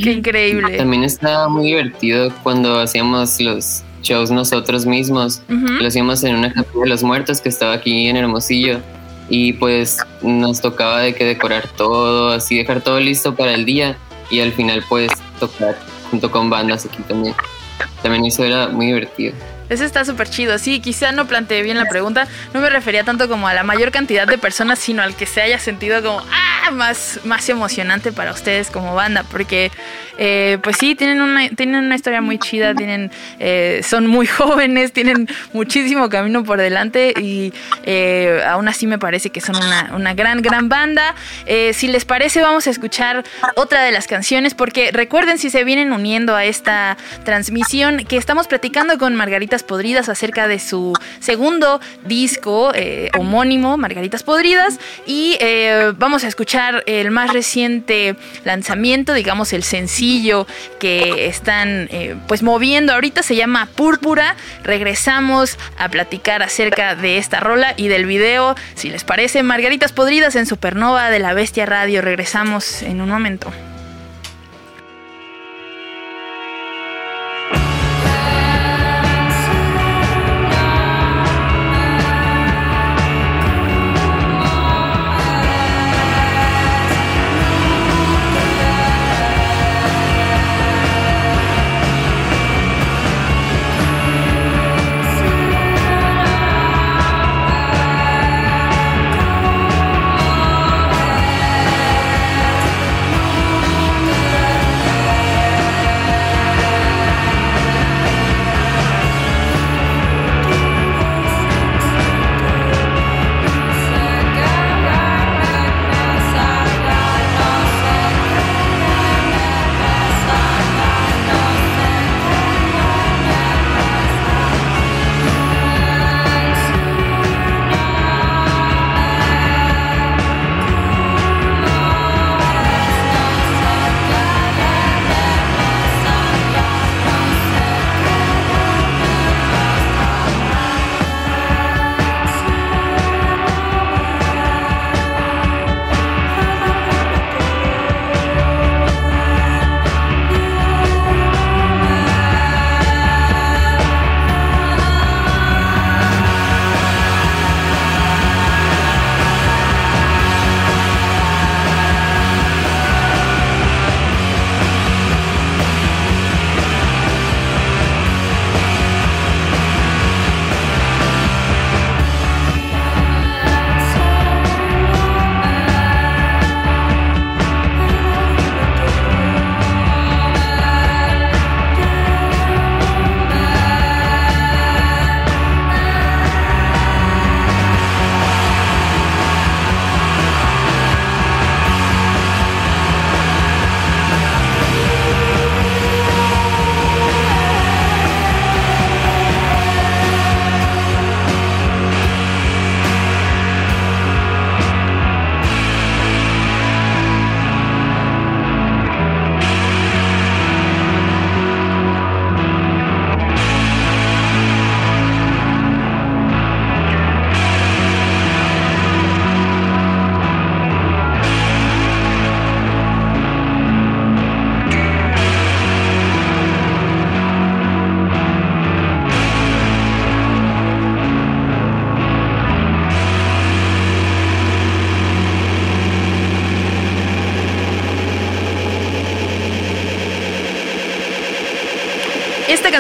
qué 0.02 0.12
increíble. 0.12 0.78
También 0.78 1.04
estaba 1.04 1.50
muy 1.50 1.66
divertido 1.68 2.32
cuando 2.44 2.80
hacíamos 2.80 3.40
los 3.42 3.84
shows 4.04 4.32
nosotros 4.32 4.86
mismos. 4.86 5.42
Ujú. 5.50 5.66
Lo 5.82 5.88
hacíamos 5.88 6.24
en 6.24 6.36
una 6.36 6.52
capilla 6.54 6.84
de 6.84 6.90
los 6.90 7.04
muertos 7.04 7.42
que 7.42 7.50
estaba 7.50 7.74
aquí 7.74 8.08
en 8.08 8.16
Hermosillo. 8.18 8.80
Y 9.30 9.54
pues 9.54 9.98
nos 10.22 10.60
tocaba 10.62 11.00
de 11.00 11.14
que 11.14 11.24
decorar 11.24 11.68
todo, 11.78 12.30
así 12.32 12.58
dejar 12.58 12.82
todo 12.82 13.00
listo 13.00 13.36
para 13.36 13.54
el 13.54 13.66
día. 13.66 13.96
Y 14.30 14.40
al 14.40 14.52
final 14.54 14.84
pues 14.90 15.12
tocar 15.40 15.78
junto 16.10 16.32
con 16.32 16.50
bandas 16.50 16.86
aquí 16.86 17.02
también. 17.04 17.34
También 18.02 18.26
eso 18.26 18.44
era 18.44 18.68
muy 18.70 18.88
divertido. 18.88 19.34
Eso 19.72 19.86
está 19.86 20.04
súper 20.04 20.30
chido. 20.30 20.60
Sí, 20.60 20.82
quizá 20.82 21.14
no 21.14 21.28
planteé 21.28 21.64
bien 21.64 21.78
la 21.78 21.86
pregunta. 21.86 22.28
No 22.54 22.60
me 22.60 22.70
refería 22.70 23.06
tanto 23.06 23.30
como 23.30 23.48
a 23.48 23.54
la 23.54 23.64
mayor 23.64 23.92
cantidad 23.92 24.28
de 24.28 24.38
personas, 24.38 24.80
sino 24.80 25.02
al 25.02 25.16
que 25.16 25.26
se 25.26 25.42
haya 25.42 25.60
sentido 25.60 26.04
como 26.04 26.20
ah, 26.20 26.72
más, 26.72 27.22
más 27.24 27.48
emocionante 27.48 28.12
para 28.12 28.32
ustedes 28.34 28.70
como 28.70 28.94
banda. 28.96 29.24
Porque, 29.24 29.72
eh, 30.18 30.58
pues 30.62 30.76
sí, 30.76 30.94
tienen 30.96 31.22
una, 31.22 31.48
tienen 31.52 31.86
una 31.86 31.96
historia 31.96 32.20
muy 32.20 32.38
chida, 32.38 32.76
tienen, 32.76 33.12
eh, 33.40 33.80
son 33.82 34.08
muy 34.08 34.28
jóvenes, 34.28 34.92
tienen 34.92 35.30
muchísimo 35.54 36.10
camino 36.10 36.44
por 36.44 36.60
delante 36.60 37.14
y 37.18 37.54
eh, 37.84 38.44
aún 38.46 38.68
así 38.68 38.88
me 38.88 39.00
parece 39.00 39.30
que 39.30 39.40
son 39.40 39.56
una, 39.56 39.92
una 39.96 40.14
gran, 40.14 40.42
gran 40.42 40.68
banda. 40.68 41.16
Si 41.72 41.88
les 41.88 42.04
parece, 42.04 42.42
vamos 42.42 42.68
a 42.68 42.72
escuchar 42.72 43.24
otra 43.56 43.84
de 43.84 43.94
las 43.94 44.08
canciones, 44.08 44.54
porque 44.54 44.92
recuerden 44.92 45.38
si 45.38 45.50
se 45.50 45.64
vienen 45.64 45.94
uniendo 45.94 46.36
a 46.36 46.44
esta 46.44 46.98
transmisión 47.24 48.04
que 48.04 48.18
estamos 48.18 48.48
platicando 48.48 48.98
con 48.98 49.16
Podridas 49.64 50.10
acerca 50.10 50.48
de 50.48 50.60
su 50.60 50.94
segundo 51.20 51.80
disco 52.06 52.72
eh, 52.74 53.10
homónimo, 53.18 53.78
Margaritas 53.78 54.24
Podridas, 54.24 54.80
y 55.06 55.38
eh, 55.40 55.94
vamos 55.98 56.24
a 56.24 56.28
escuchar 56.28 56.84
el 56.86 57.12
más 57.12 57.34
reciente 57.34 58.16
lanzamiento, 58.44 59.14
digamos 59.14 59.54
el 59.54 59.64
sencillo 59.64 60.48
que 60.80 61.28
están 61.28 61.88
eh, 61.92 62.16
pues 62.28 62.44
moviendo 62.44 62.94
ahorita, 62.94 63.24
se 63.24 63.36
llama 63.36 63.68
Púrpura. 63.76 64.36
Regresamos 64.64 65.58
a 65.78 65.90
platicar 65.90 66.44
acerca 66.44 66.96
de 66.96 67.18
esta 67.18 67.40
rola 67.40 67.74
y 67.78 67.88
del 67.88 68.06
video, 68.06 68.56
si 68.76 68.90
les 68.90 69.04
parece, 69.04 69.44
Margaritas 69.44 69.92
Podridas 69.92 70.36
en 70.36 70.46
Supernova 70.46 71.10
de 71.10 71.20
la 71.20 71.34
Bestia 71.34 71.66
Radio. 71.66 72.02
Regresamos 72.02 72.82
en 72.84 73.02
un 73.02 73.10
momento. 73.10 73.52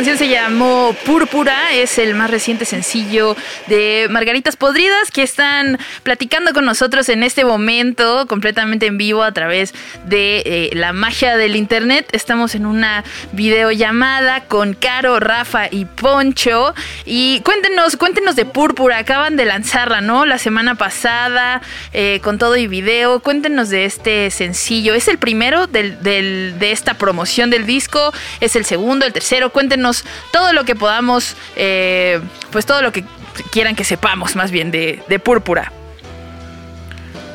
Canción 0.01 0.17
se 0.17 0.29
llamó 0.29 0.95
Púrpura, 1.05 1.73
es 1.73 1.99
el 1.99 2.15
más 2.15 2.31
reciente 2.31 2.65
sencillo 2.65 3.35
de 3.67 4.07
Margaritas 4.09 4.55
Podridas 4.55 5.11
que 5.11 5.21
están 5.21 5.77
platicando 6.01 6.53
con 6.53 6.65
nosotros 6.65 7.07
en 7.09 7.21
este 7.21 7.45
momento, 7.45 8.25
completamente 8.25 8.87
en 8.87 8.97
vivo 8.97 9.21
a 9.21 9.31
través 9.31 9.75
de 10.07 10.41
eh, 10.43 10.69
la 10.73 10.91
magia 10.91 11.37
del 11.37 11.55
internet. 11.55 12.07
Estamos 12.13 12.55
en 12.55 12.65
una 12.65 13.03
videollamada 13.33 14.45
con 14.45 14.73
Caro, 14.73 15.19
Rafa 15.19 15.67
y 15.69 15.85
Poncho. 15.85 16.73
Y 17.05 17.41
cuéntenos, 17.41 17.95
cuéntenos 17.95 18.35
de 18.35 18.45
Púrpura, 18.45 18.97
acaban 18.97 19.35
de 19.37 19.45
lanzarla, 19.45 20.01
¿no? 20.01 20.25
La 20.25 20.39
semana 20.39 20.73
pasada, 20.73 21.61
eh, 21.93 22.21
con 22.23 22.39
todo 22.39 22.55
y 22.57 22.65
video. 22.65 23.19
Cuéntenos 23.19 23.69
de 23.69 23.85
este 23.85 24.31
sencillo. 24.31 24.95
¿Es 24.95 25.07
el 25.07 25.19
primero 25.19 25.67
del- 25.67 26.01
del- 26.01 26.55
de 26.57 26.71
esta 26.71 26.95
promoción 26.95 27.51
del 27.51 27.67
disco? 27.67 28.11
¿Es 28.39 28.55
el 28.55 28.65
segundo, 28.65 29.05
el 29.05 29.13
tercero? 29.13 29.51
Cuéntenos 29.51 29.90
todo 30.31 30.53
lo 30.53 30.65
que 30.65 30.75
podamos, 30.75 31.35
eh, 31.55 32.19
pues 32.51 32.65
todo 32.65 32.81
lo 32.81 32.91
que 32.91 33.03
quieran 33.51 33.75
que 33.75 33.83
sepamos 33.83 34.35
más 34.35 34.51
bien 34.51 34.71
de, 34.71 35.01
de 35.07 35.19
Púrpura. 35.19 35.71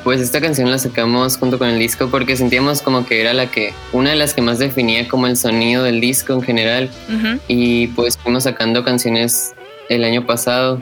Pues 0.06 0.20
esta 0.20 0.40
canción 0.40 0.70
la 0.70 0.78
sacamos 0.78 1.36
junto 1.36 1.58
con 1.58 1.68
el 1.68 1.80
disco 1.80 2.08
porque 2.08 2.36
sentíamos 2.36 2.80
como 2.80 3.04
que 3.04 3.20
era 3.20 3.34
la 3.34 3.50
que, 3.50 3.74
una 3.92 4.10
de 4.10 4.16
las 4.16 4.34
que 4.34 4.40
más 4.40 4.60
definía 4.60 5.08
como 5.08 5.26
el 5.26 5.36
sonido 5.36 5.82
del 5.82 6.00
disco 6.00 6.32
en 6.32 6.42
general. 6.42 6.90
Y 7.48 7.88
pues 7.88 8.16
fuimos 8.16 8.44
sacando 8.44 8.84
canciones 8.84 9.52
el 9.88 10.04
año 10.04 10.24
pasado 10.24 10.80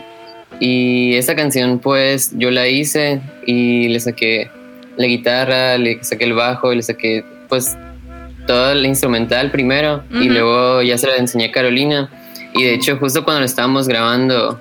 y 0.61 1.15
esta 1.15 1.35
canción 1.35 1.79
pues 1.79 2.33
yo 2.35 2.51
la 2.51 2.69
hice 2.69 3.23
y 3.47 3.89
le 3.89 3.99
saqué 4.01 4.51
la 4.97 5.07
guitarra, 5.07 5.79
le 5.79 6.05
saqué 6.05 6.25
el 6.25 6.35
bajo 6.35 6.73
y 6.73 6.77
le 6.77 6.83
saqué 6.83 7.25
pues 7.49 7.77
todo 8.47 8.73
el 8.73 8.85
instrumental 8.87 9.51
primero 9.51 10.05
y 10.11 10.17
Ujú. 10.21 10.29
luego 10.31 10.83
ya 10.83 10.99
se 10.99 11.07
la 11.07 11.17
enseñé 11.17 11.47
a 11.47 11.53
Carolina 11.53 12.11
y 12.55 12.63
de 12.65 12.75
hecho 12.75 12.97
justo 12.99 13.25
cuando 13.25 13.41
lo 13.41 13.47
estábamos 13.47 13.89
grabando 13.89 14.59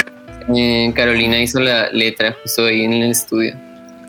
eh, 0.56 0.92
Carolina 0.96 1.40
hizo 1.42 1.60
la 1.60 1.90
letra 1.92 2.36
justo 2.42 2.66
ahí 2.66 2.84
en 2.84 2.94
el 2.94 3.12
estudio. 3.12 3.56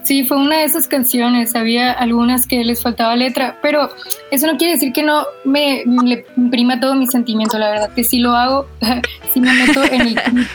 Sí, 0.03 0.25
fue 0.25 0.37
una 0.37 0.59
de 0.59 0.65
esas 0.65 0.87
canciones. 0.87 1.55
Había 1.57 1.91
algunas 1.93 2.47
que 2.47 2.63
les 2.63 2.83
faltaba 2.83 3.17
letra, 3.17 3.57
pero 3.63 3.89
eso 4.31 4.47
no 4.47 4.59
quiere 4.59 4.75
decir 4.75 4.93
que 4.93 5.03
no 5.03 5.25
me 5.47 5.83
le 5.87 6.27
imprima 6.37 6.79
todo 6.79 6.95
mi 6.95 7.07
sentimiento. 7.07 7.57
La 7.59 7.71
verdad 7.71 7.91
que 7.95 8.05
sí 8.05 8.19
lo 8.19 8.33
hago, 8.33 8.69
sí 9.33 9.41
me 9.41 9.51
meto 9.53 9.83
en 9.85 10.01
el. 10.03 10.21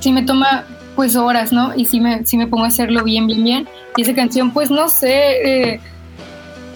Sí 0.00 0.12
me 0.12 0.22
toma 0.22 0.64
pues 0.94 1.16
horas, 1.16 1.52
¿no? 1.52 1.74
Y 1.76 1.84
sí 1.84 1.98
me, 1.98 2.24
sí 2.24 2.36
me 2.36 2.46
pongo 2.46 2.62
a 2.64 2.68
hacerlo 2.68 3.02
bien, 3.02 3.26
bien, 3.26 3.42
bien. 3.42 3.68
Y 3.96 4.02
esa 4.02 4.14
canción, 4.14 4.52
pues 4.52 4.70
no 4.70 4.88
sé. 4.88 5.72
eh, 5.72 5.80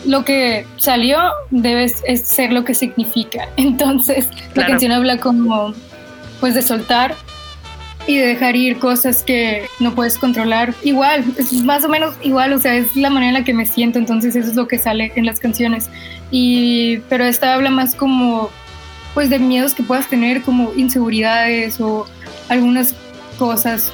lo 0.07 0.25
que 0.25 0.67
salió 0.77 1.19
debe 1.51 1.89
ser 1.89 2.53
lo 2.53 2.65
que 2.65 2.75
significa. 2.75 3.49
Entonces, 3.57 4.29
la 4.49 4.53
Claro. 4.55 4.69
canción 4.71 4.93
habla 4.93 5.19
como 5.19 5.75
pues 6.41 6.55
de 6.55 6.63
soltar 6.63 7.15
y 8.09 8.17
de 8.19 8.27
dejar 8.27 8.57
ir 8.57 8.79
cosas 8.81 9.23
que 9.23 9.67
no 9.79 9.95
puedes 9.95 10.19
controlar. 10.19 10.75
Igual, 10.83 11.25
es 11.39 11.53
más 11.63 11.85
o 11.85 11.89
menos 11.89 12.15
igual, 12.23 12.53
o 12.53 12.59
sea, 12.59 12.75
es 12.75 12.97
la 12.97 13.11
manera 13.11 13.29
en 13.29 13.35
la 13.35 13.45
que 13.45 13.55
me 13.55 13.65
siento, 13.65 13.99
entonces 14.01 14.35
eso 14.35 14.51
es 14.51 14.57
lo 14.57 14.67
que 14.67 14.79
sale 14.79 15.13
en 15.15 15.25
las 15.25 15.39
canciones. 15.39 15.89
Y, 16.33 16.99
pero 17.09 17.25
esta 17.25 17.55
habla 17.55 17.71
más 17.71 17.95
como, 17.95 18.51
pues, 19.15 19.31
de 19.31 19.39
miedos 19.39 19.75
que 19.75 19.85
puedas 19.85 20.09
tener, 20.09 20.43
como 20.43 20.73
inseguridades 20.75 21.81
o 21.81 22.07
algunas 22.49 22.95
cosas 23.39 23.93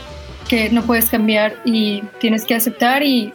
que 0.49 0.71
no 0.71 0.83
puedes 0.85 1.11
cambiar 1.11 1.57
y 1.67 2.03
tienes 2.19 2.47
que 2.47 2.55
aceptar 2.55 3.03
y, 3.03 3.35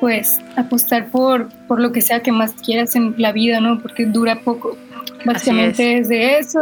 pues, 0.00 0.38
apostar 0.56 1.08
por, 1.08 1.48
por 1.68 1.80
lo 1.80 1.92
que 1.92 2.00
sea 2.00 2.20
que 2.20 2.32
más 2.32 2.52
quieras 2.52 2.96
en 2.96 3.14
la 3.18 3.32
vida, 3.32 3.60
¿no? 3.60 3.78
Porque 3.80 4.06
dura 4.06 4.40
poco. 4.40 4.76
Básicamente 5.24 5.98
es. 5.98 6.08
de 6.08 6.38
eso 6.38 6.60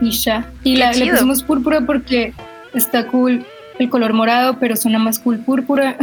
y 0.00 0.10
ya. 0.10 0.50
Y 0.64 0.74
Qué 0.74 0.80
la, 0.80 0.92
le 0.92 1.10
pusimos 1.10 1.42
púrpura 1.42 1.80
porque 1.80 2.34
está 2.74 3.06
cool 3.06 3.44
el 3.78 3.88
color 3.88 4.12
morado, 4.12 4.58
pero 4.58 4.76
suena 4.76 4.98
más 4.98 5.18
cool 5.18 5.38
púrpura. 5.38 5.96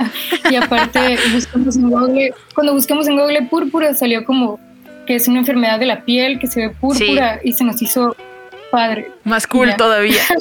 y 0.50 0.54
aparte, 0.54 1.16
buscamos 1.34 1.76
en 1.76 1.90
Google, 1.90 2.34
cuando 2.54 2.74
buscamos 2.74 3.08
en 3.08 3.16
Google 3.16 3.42
púrpura 3.42 3.94
salió 3.94 4.24
como 4.24 4.60
que 5.06 5.16
es 5.16 5.26
una 5.28 5.38
enfermedad 5.38 5.80
de 5.80 5.86
la 5.86 6.04
piel, 6.04 6.38
que 6.38 6.46
se 6.46 6.60
ve 6.60 6.70
púrpura 6.70 7.40
y 7.42 7.52
se 7.52 7.64
nos 7.64 7.80
hizo 7.82 8.14
padre. 8.72 9.12
Más 9.22 9.46
cool 9.46 9.76
todavía. 9.76 10.22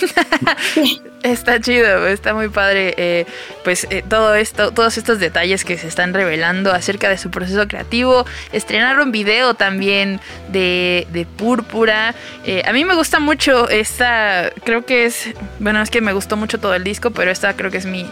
Está 1.22 1.60
chido, 1.60 2.06
está 2.06 2.32
muy 2.32 2.48
padre. 2.48 2.94
eh, 2.96 3.26
pues 3.64 3.86
eh, 3.90 4.02
todo 4.08 4.34
esto, 4.34 4.70
todos 4.70 4.96
estos 4.96 5.18
detalles 5.18 5.64
que 5.64 5.76
se 5.76 5.86
están 5.86 6.14
revelando 6.14 6.72
acerca 6.72 7.08
de 7.10 7.18
su 7.18 7.30
proceso 7.30 7.66
creativo. 7.68 8.24
Estrenaron 8.52 9.12
video 9.12 9.54
también 9.54 10.20
de, 10.48 11.06
de 11.12 11.26
Púrpura. 11.26 12.14
Eh, 12.46 12.62
a 12.66 12.72
mí 12.72 12.84
me 12.84 12.94
gusta 12.94 13.18
mucho 13.20 13.68
esta, 13.68 14.50
creo 14.64 14.86
que 14.86 15.04
es, 15.04 15.28
bueno, 15.58 15.82
es 15.82 15.90
que 15.90 16.00
me 16.00 16.12
gustó 16.14 16.36
mucho 16.36 16.58
todo 16.58 16.74
el 16.74 16.84
disco, 16.84 17.10
pero 17.10 17.30
esta 17.30 17.54
creo 17.54 17.70
que 17.70 17.78
es 17.78 17.86
mi, 17.86 18.06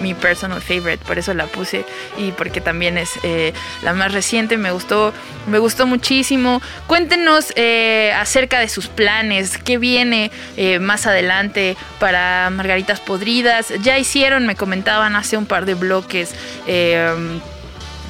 mi 0.00 0.14
personal 0.14 0.60
favorite, 0.60 1.04
por 1.04 1.18
eso 1.18 1.34
la 1.34 1.46
puse 1.46 1.84
y 2.18 2.32
porque 2.32 2.60
también 2.60 2.98
es 2.98 3.12
eh, 3.22 3.52
la 3.82 3.92
más 3.92 4.12
reciente, 4.12 4.56
me 4.56 4.70
gustó, 4.70 5.12
me 5.46 5.58
gustó 5.58 5.86
muchísimo. 5.86 6.60
Cuéntenos 6.86 7.52
eh, 7.56 8.12
acerca 8.16 8.58
de 8.58 8.68
sus 8.68 8.88
planes, 8.88 9.58
qué 9.58 9.78
viene 9.78 10.30
eh, 10.56 10.78
más 10.78 11.06
adelante 11.06 11.76
para 12.00 12.50
Margaritas 12.50 13.00
Podridas. 13.00 13.72
Ya 13.82 13.98
hicieron, 13.98 14.46
me 14.46 14.56
comentaban 14.56 15.16
hace 15.16 15.36
un 15.36 15.46
par 15.46 15.66
de 15.66 15.74
bloques. 15.74 16.34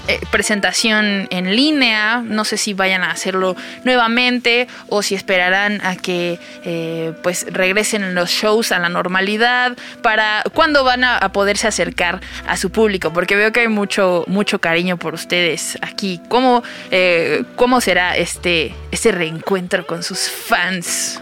Eh, 0.09 0.21
presentación 0.31 1.29
en 1.31 1.57
línea. 1.57 2.23
No 2.25 2.45
sé 2.45 2.57
si 2.57 2.75
vayan 2.75 3.03
a 3.03 3.11
hacerlo 3.11 3.57
nuevamente 3.85 4.69
o 4.89 5.03
si 5.03 5.15
esperarán 5.15 5.81
a 5.83 5.97
que 5.97 6.39
eh, 6.65 7.13
pues 7.23 7.47
regresen 7.51 8.15
los 8.15 8.31
shows 8.31 8.73
a 8.73 8.79
la 8.79 8.89
normalidad. 8.89 9.77
Para 10.03 10.43
cuándo 10.53 10.85
van 10.85 11.05
a, 11.05 11.33
poderse 11.33 11.67
acercar 11.67 12.21
a 12.47 12.57
su 12.57 12.71
público, 12.71 13.13
porque 13.13 13.35
veo 13.35 13.51
que 13.51 13.61
hay 13.61 13.69
mucho 13.69 14.25
mucho 14.27 14.61
cariño 14.61 14.99
por 14.99 15.15
ustedes 15.15 15.79
aquí. 15.81 16.21
¿Cómo 16.29 16.63
eh, 16.91 17.45
cómo 17.57 17.81
será 17.81 18.17
este 18.17 18.75
este 18.91 19.11
reencuentro 19.11 19.87
con 19.87 20.03
sus 20.03 20.29
fans? 20.31 21.21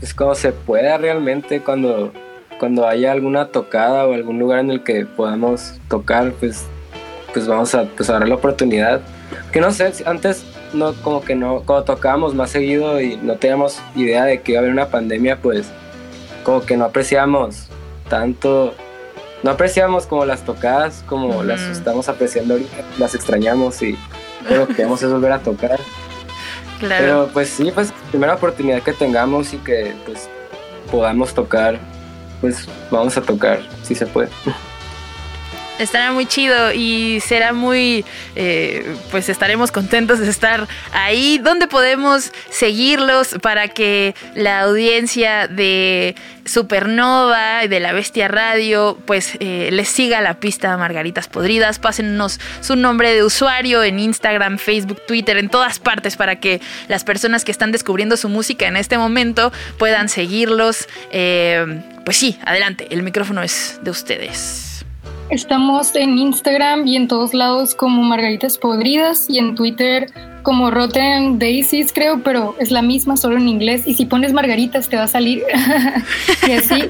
Es 0.00 0.14
como 0.14 0.34
se 0.34 0.52
pueda 0.52 0.96
realmente 0.96 1.60
cuando, 1.60 2.12
cuando 2.58 2.86
haya 2.86 3.12
alguna 3.12 3.46
tocada 3.48 4.06
o 4.06 4.14
algún 4.14 4.38
lugar 4.38 4.60
en 4.60 4.70
el 4.70 4.82
que 4.82 5.06
podamos 5.06 5.74
tocar, 5.88 6.32
pues, 6.32 6.66
pues 7.32 7.46
vamos 7.46 7.74
a 7.74 7.84
pues, 7.84 8.10
a 8.10 8.14
dar 8.14 8.28
la 8.28 8.34
oportunidad. 8.34 9.00
Que 9.52 9.60
no 9.60 9.70
sé, 9.70 9.92
antes 10.06 10.44
no, 10.72 10.92
como 10.94 11.22
que 11.22 11.34
no, 11.34 11.62
cuando 11.64 11.84
tocábamos 11.84 12.34
más 12.34 12.50
seguido 12.50 13.00
y 13.00 13.16
no 13.16 13.36
teníamos 13.36 13.80
idea 13.94 14.24
de 14.24 14.40
que 14.40 14.52
iba 14.52 14.60
a 14.60 14.62
haber 14.62 14.72
una 14.72 14.88
pandemia, 14.88 15.38
pues 15.40 15.66
como 16.44 16.62
que 16.64 16.76
no 16.76 16.84
apreciamos 16.84 17.68
tanto, 18.08 18.74
no 19.42 19.50
apreciamos 19.50 20.06
como 20.06 20.24
las 20.24 20.44
tocadas, 20.44 21.04
como 21.06 21.42
las 21.42 21.60
estamos 21.60 22.08
apreciando 22.08 22.54
ahorita, 22.54 22.76
las 22.98 23.14
extrañamos 23.14 23.82
y 23.82 23.96
lo 24.50 24.66
que 24.66 24.74
queremos 24.74 25.02
es 25.02 25.10
volver 25.12 25.32
a 25.32 25.38
tocar. 25.40 25.78
Claro. 26.78 27.04
Pero 27.04 27.28
pues 27.32 27.48
sí, 27.48 27.70
pues 27.74 27.92
primera 28.10 28.34
oportunidad 28.34 28.82
que 28.82 28.92
tengamos 28.92 29.52
y 29.52 29.58
que 29.58 29.94
pues 30.06 30.28
podamos 30.90 31.34
tocar, 31.34 31.78
pues 32.40 32.68
vamos 32.90 33.16
a 33.16 33.22
tocar, 33.22 33.60
si 33.82 33.94
se 33.94 34.06
puede. 34.06 34.28
Estará 35.78 36.12
muy 36.12 36.26
chido 36.26 36.72
y 36.72 37.20
será 37.20 37.52
muy, 37.52 38.04
eh, 38.34 38.96
pues 39.10 39.28
estaremos 39.28 39.70
contentos 39.70 40.18
de 40.18 40.28
estar 40.28 40.66
ahí. 40.92 41.38
¿Dónde 41.38 41.68
podemos 41.68 42.32
seguirlos 42.50 43.36
para 43.40 43.68
que 43.68 44.14
la 44.34 44.62
audiencia 44.62 45.46
de 45.46 46.16
Supernova 46.44 47.64
y 47.64 47.68
de 47.68 47.78
la 47.78 47.92
Bestia 47.92 48.26
Radio, 48.26 48.98
pues 49.06 49.36
eh, 49.38 49.68
les 49.70 49.88
siga 49.88 50.20
la 50.20 50.40
pista 50.40 50.76
Margaritas 50.76 51.28
Podridas? 51.28 51.78
Pásennos 51.78 52.40
su 52.60 52.74
nombre 52.74 53.14
de 53.14 53.22
usuario 53.22 53.84
en 53.84 54.00
Instagram, 54.00 54.58
Facebook, 54.58 55.00
Twitter, 55.06 55.36
en 55.36 55.48
todas 55.48 55.78
partes 55.78 56.16
para 56.16 56.40
que 56.40 56.60
las 56.88 57.04
personas 57.04 57.44
que 57.44 57.52
están 57.52 57.70
descubriendo 57.70 58.16
su 58.16 58.28
música 58.28 58.66
en 58.66 58.76
este 58.76 58.98
momento 58.98 59.52
puedan 59.78 60.08
seguirlos. 60.08 60.88
Eh, 61.12 61.82
pues 62.04 62.16
sí, 62.16 62.38
adelante, 62.44 62.88
el 62.90 63.02
micrófono 63.02 63.42
es 63.42 63.78
de 63.82 63.90
ustedes. 63.90 64.68
Estamos 65.30 65.94
en 65.94 66.16
Instagram 66.16 66.86
y 66.86 66.96
en 66.96 67.06
todos 67.06 67.34
lados 67.34 67.74
como 67.74 68.02
Margaritas 68.02 68.56
Podridas 68.56 69.28
y 69.28 69.38
en 69.38 69.54
Twitter 69.54 70.10
como 70.42 70.70
Rotten 70.70 71.38
Daisies, 71.38 71.92
creo, 71.92 72.22
pero 72.22 72.56
es 72.58 72.70
la 72.70 72.80
misma, 72.80 73.18
solo 73.18 73.36
en 73.36 73.46
inglés. 73.46 73.82
Y 73.86 73.92
si 73.92 74.06
pones 74.06 74.32
Margaritas 74.32 74.88
te 74.88 74.96
va 74.96 75.02
a 75.02 75.08
salir. 75.08 75.42
y 76.48 76.52
así. 76.52 76.88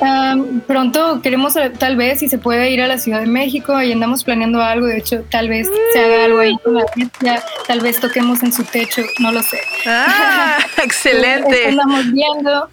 Am, 0.00 0.60
pronto 0.60 1.22
queremos, 1.22 1.56
eh, 1.56 1.70
tal 1.70 1.96
vez, 1.96 2.18
si 2.18 2.28
se 2.28 2.36
puede 2.36 2.70
ir 2.70 2.82
a 2.82 2.86
la 2.86 2.98
Ciudad 2.98 3.20
de 3.20 3.26
México, 3.26 3.74
ahí 3.74 3.90
andamos 3.90 4.22
planeando 4.22 4.60
algo. 4.60 4.86
De 4.86 4.98
hecho, 4.98 5.24
tal 5.30 5.48
vez 5.48 5.66
se 5.94 6.00
haga 6.00 6.26
algo 6.26 6.40
ahí 6.40 6.54
con 6.62 6.74
la 6.74 6.84
bestia, 6.94 7.42
tal 7.66 7.80
vez 7.80 7.98
toquemos 7.98 8.42
en 8.42 8.52
su 8.52 8.64
techo, 8.64 9.02
no 9.20 9.32
lo 9.32 9.42
sé. 9.42 9.58
Ah, 9.86 10.58
excelente. 10.84 11.70
Estamos 11.70 12.12
viendo 12.12 12.68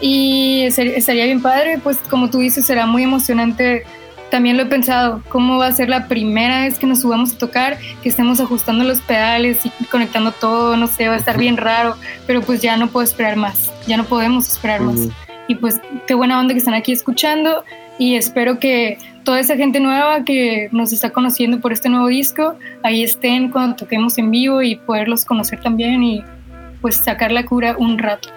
y 0.00 0.62
estaría 0.66 1.24
bien 1.24 1.42
padre, 1.42 1.80
pues 1.82 1.98
como 2.08 2.30
tú 2.30 2.38
dices, 2.38 2.64
será 2.64 2.86
muy 2.86 3.02
emocionante 3.02 3.84
también 4.32 4.56
lo 4.56 4.62
he 4.62 4.66
pensado, 4.66 5.22
cómo 5.28 5.58
va 5.58 5.66
a 5.66 5.72
ser 5.72 5.90
la 5.90 6.08
primera 6.08 6.62
vez 6.62 6.78
que 6.78 6.86
nos 6.86 7.02
subamos 7.02 7.34
a 7.34 7.38
tocar, 7.38 7.76
que 8.02 8.08
estemos 8.08 8.40
ajustando 8.40 8.82
los 8.82 8.98
pedales 9.02 9.58
y 9.66 9.84
conectando 9.84 10.32
todo, 10.32 10.74
no 10.78 10.86
sé, 10.86 11.06
va 11.06 11.16
a 11.16 11.18
estar 11.18 11.36
bien 11.36 11.58
raro, 11.58 11.96
pero 12.26 12.40
pues 12.40 12.62
ya 12.62 12.78
no 12.78 12.88
puedo 12.88 13.04
esperar 13.04 13.36
más, 13.36 13.70
ya 13.86 13.98
no 13.98 14.04
podemos 14.04 14.48
esperar 14.48 14.80
más. 14.80 15.08
Y 15.48 15.56
pues 15.56 15.82
qué 16.06 16.14
buena 16.14 16.40
onda 16.40 16.54
que 16.54 16.60
están 16.60 16.72
aquí 16.72 16.92
escuchando 16.92 17.62
y 17.98 18.14
espero 18.14 18.58
que 18.58 18.96
toda 19.22 19.38
esa 19.38 19.54
gente 19.56 19.80
nueva 19.80 20.24
que 20.24 20.70
nos 20.72 20.94
está 20.94 21.10
conociendo 21.10 21.60
por 21.60 21.74
este 21.74 21.90
nuevo 21.90 22.06
disco, 22.06 22.56
ahí 22.82 23.04
estén 23.04 23.50
cuando 23.50 23.76
toquemos 23.76 24.16
en 24.16 24.30
vivo 24.30 24.62
y 24.62 24.76
poderlos 24.76 25.26
conocer 25.26 25.60
también 25.60 26.02
y 26.02 26.24
pues 26.80 26.96
sacar 26.96 27.32
la 27.32 27.44
cura 27.44 27.76
un 27.78 27.98
rato. 27.98 28.30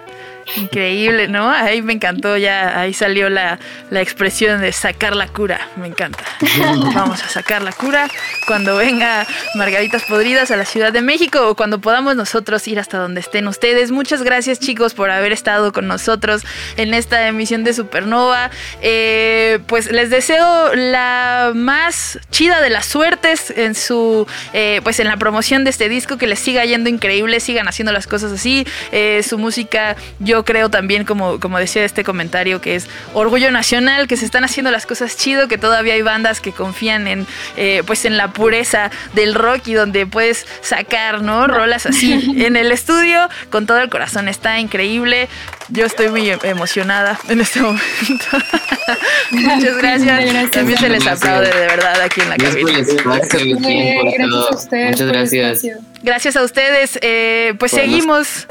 Increíble, 0.54 1.26
¿no? 1.28 1.50
Ahí 1.50 1.82
me 1.82 1.92
encantó, 1.92 2.36
ya 2.36 2.78
ahí 2.78 2.94
salió 2.94 3.28
la, 3.28 3.58
la 3.90 4.00
expresión 4.00 4.60
de 4.60 4.72
sacar 4.72 5.16
la 5.16 5.26
cura, 5.26 5.68
me 5.76 5.88
encanta. 5.88 6.22
Vamos 6.94 7.22
a 7.22 7.28
sacar 7.28 7.62
la 7.62 7.72
cura 7.72 8.08
cuando 8.46 8.76
venga 8.76 9.26
Margaritas 9.56 10.04
Podridas 10.04 10.50
a 10.50 10.56
la 10.56 10.64
Ciudad 10.64 10.92
de 10.92 11.02
México 11.02 11.48
o 11.48 11.56
cuando 11.56 11.80
podamos 11.80 12.16
nosotros 12.16 12.66
ir 12.68 12.78
hasta 12.78 12.98
donde 12.98 13.20
estén 13.20 13.48
ustedes. 13.48 13.90
Muchas 13.90 14.22
gracias 14.22 14.60
chicos 14.60 14.94
por 14.94 15.10
haber 15.10 15.32
estado 15.32 15.72
con 15.72 15.88
nosotros 15.88 16.42
en 16.76 16.94
esta 16.94 17.26
emisión 17.26 17.64
de 17.64 17.74
Supernova. 17.74 18.50
Eh, 18.82 19.58
pues 19.66 19.90
les 19.90 20.10
deseo 20.10 20.74
la 20.74 21.52
más 21.54 22.18
chida 22.30 22.60
de 22.60 22.70
las 22.70 22.86
suertes 22.86 23.52
en 23.56 23.74
su, 23.74 24.26
eh, 24.52 24.80
pues 24.84 25.00
en 25.00 25.08
la 25.08 25.16
promoción 25.16 25.64
de 25.64 25.70
este 25.70 25.88
disco, 25.88 26.18
que 26.18 26.26
les 26.26 26.38
siga 26.38 26.64
yendo 26.64 26.88
increíble, 26.88 27.40
sigan 27.40 27.68
haciendo 27.68 27.92
las 27.92 28.06
cosas 28.06 28.32
así. 28.32 28.66
Eh, 28.92 29.22
su 29.26 29.38
música, 29.38 29.96
yo 30.18 30.35
creo 30.44 30.70
también, 30.70 31.04
como, 31.04 31.40
como 31.40 31.58
decía 31.58 31.84
este 31.84 32.04
comentario, 32.04 32.60
que 32.60 32.76
es 32.76 32.86
orgullo 33.14 33.50
nacional, 33.50 34.06
que 34.06 34.16
se 34.16 34.24
están 34.24 34.44
haciendo 34.44 34.70
las 34.70 34.86
cosas 34.86 35.16
chido, 35.16 35.48
que 35.48 35.58
todavía 35.58 35.94
hay 35.94 36.02
bandas 36.02 36.40
que 36.40 36.52
confían 36.52 37.06
en, 37.06 37.26
eh, 37.56 37.82
pues 37.86 38.04
en 38.04 38.16
la 38.16 38.28
pureza 38.32 38.90
del 39.14 39.34
rock 39.34 39.68
y 39.68 39.74
donde 39.74 40.06
puedes 40.06 40.46
sacar, 40.62 41.22
¿no? 41.22 41.46
Rolas 41.46 41.86
así 41.86 42.34
en 42.36 42.56
el 42.56 42.72
estudio 42.72 43.28
con 43.50 43.66
todo 43.66 43.78
el 43.78 43.88
corazón. 43.88 44.28
Está 44.28 44.58
increíble. 44.58 45.28
Yo 45.68 45.84
estoy 45.86 46.08
muy 46.08 46.30
em- 46.30 46.38
emocionada 46.42 47.18
en 47.28 47.40
este 47.40 47.60
momento. 47.60 47.84
Muchas 49.30 49.76
gracias. 49.76 50.06
Gracias. 50.06 50.50
También 50.50 50.78
se 50.78 50.88
les 50.88 51.06
aplaude 51.06 51.50
de 51.50 51.66
verdad 51.66 52.00
aquí 52.00 52.20
en 52.20 52.28
la 52.30 52.36
cabina. 52.36 52.72
gracias 52.72 54.32
a 54.32 54.54
ustedes. 54.54 54.90
Muchas 54.90 55.08
gracias. 55.08 55.62
Gracias 56.02 56.36
a 56.36 56.42
ustedes. 56.42 56.98
Eh, 57.02 57.54
pues 57.58 57.72
seguimos. 57.72 58.46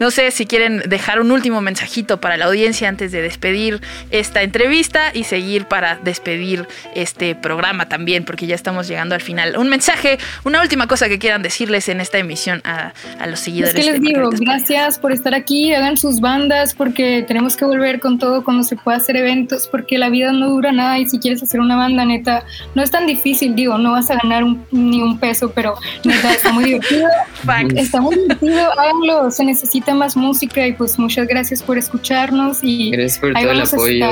No 0.00 0.10
sé 0.10 0.30
si 0.30 0.46
quieren 0.46 0.82
dejar 0.86 1.20
un 1.20 1.30
último 1.32 1.60
mensajito 1.60 2.20
para 2.20 2.36
la 2.36 2.46
audiencia 2.46 2.88
antes 2.88 3.12
de 3.12 3.22
despedir 3.22 3.80
esta 4.10 4.42
entrevista 4.42 5.10
y 5.14 5.24
seguir 5.24 5.66
para 5.66 5.96
despedir 5.96 6.66
este 6.94 7.34
programa 7.34 7.88
también, 7.88 8.24
porque 8.24 8.46
ya 8.46 8.54
estamos 8.54 8.88
llegando 8.88 9.14
al 9.14 9.20
final. 9.20 9.56
Un 9.56 9.68
mensaje, 9.68 10.18
una 10.44 10.60
última 10.60 10.86
cosa 10.86 11.08
que 11.08 11.18
quieran 11.18 11.42
decirles 11.42 11.88
en 11.88 12.00
esta 12.00 12.18
emisión 12.18 12.60
a, 12.64 12.92
a 13.18 13.26
los 13.26 13.38
Es 13.40 13.44
seguidores. 13.44 13.74
que 13.74 13.82
les 13.92 14.00
de 14.00 14.06
digo, 14.08 14.30
gracias 14.32 14.98
por 14.98 15.12
estar 15.12 15.34
aquí, 15.34 15.72
hagan 15.74 15.96
sus 15.96 16.20
bandas 16.20 16.74
porque 16.74 17.24
tenemos 17.26 17.56
que 17.56 17.64
volver 17.64 18.00
con 18.00 18.18
todo 18.18 18.44
cuando 18.44 18.62
se 18.62 18.76
pueda 18.76 18.96
hacer 18.98 19.16
eventos 19.16 19.68
porque 19.68 19.98
la 19.98 20.08
vida 20.10 20.32
no 20.32 20.48
dura 20.50 20.72
nada 20.72 20.98
y 20.98 21.08
si 21.08 21.18
quieres 21.18 21.42
hacer 21.42 21.60
una 21.60 21.76
banda 21.76 22.04
neta, 22.04 22.44
no 22.74 22.82
es 22.82 22.90
tan 22.90 23.06
difícil, 23.06 23.54
digo, 23.54 23.78
no 23.78 23.92
vas 23.92 24.10
a 24.10 24.16
ganar 24.16 24.44
un- 24.44 24.64
ni 24.70 25.00
un 25.02 25.18
peso, 25.18 25.50
pero 25.52 25.74
neta 26.04 26.32
está 26.32 26.52
muy 26.52 26.64
divertido, 26.64 27.08
está 27.76 28.00
muy 28.00 28.16
divertido, 28.16 28.70
háganlo, 28.78 29.30
se 29.30 29.44
necesita 29.44 29.85
más 29.94 30.16
música 30.16 30.66
y 30.66 30.72
pues 30.72 30.98
muchas 30.98 31.26
gracias 31.26 31.62
por 31.62 31.78
escucharnos 31.78 32.58
y 32.62 32.90
Gracias 32.90 33.18
por 33.18 33.32
todo 33.32 33.50
el 33.50 33.60
apoyo. 33.60 34.06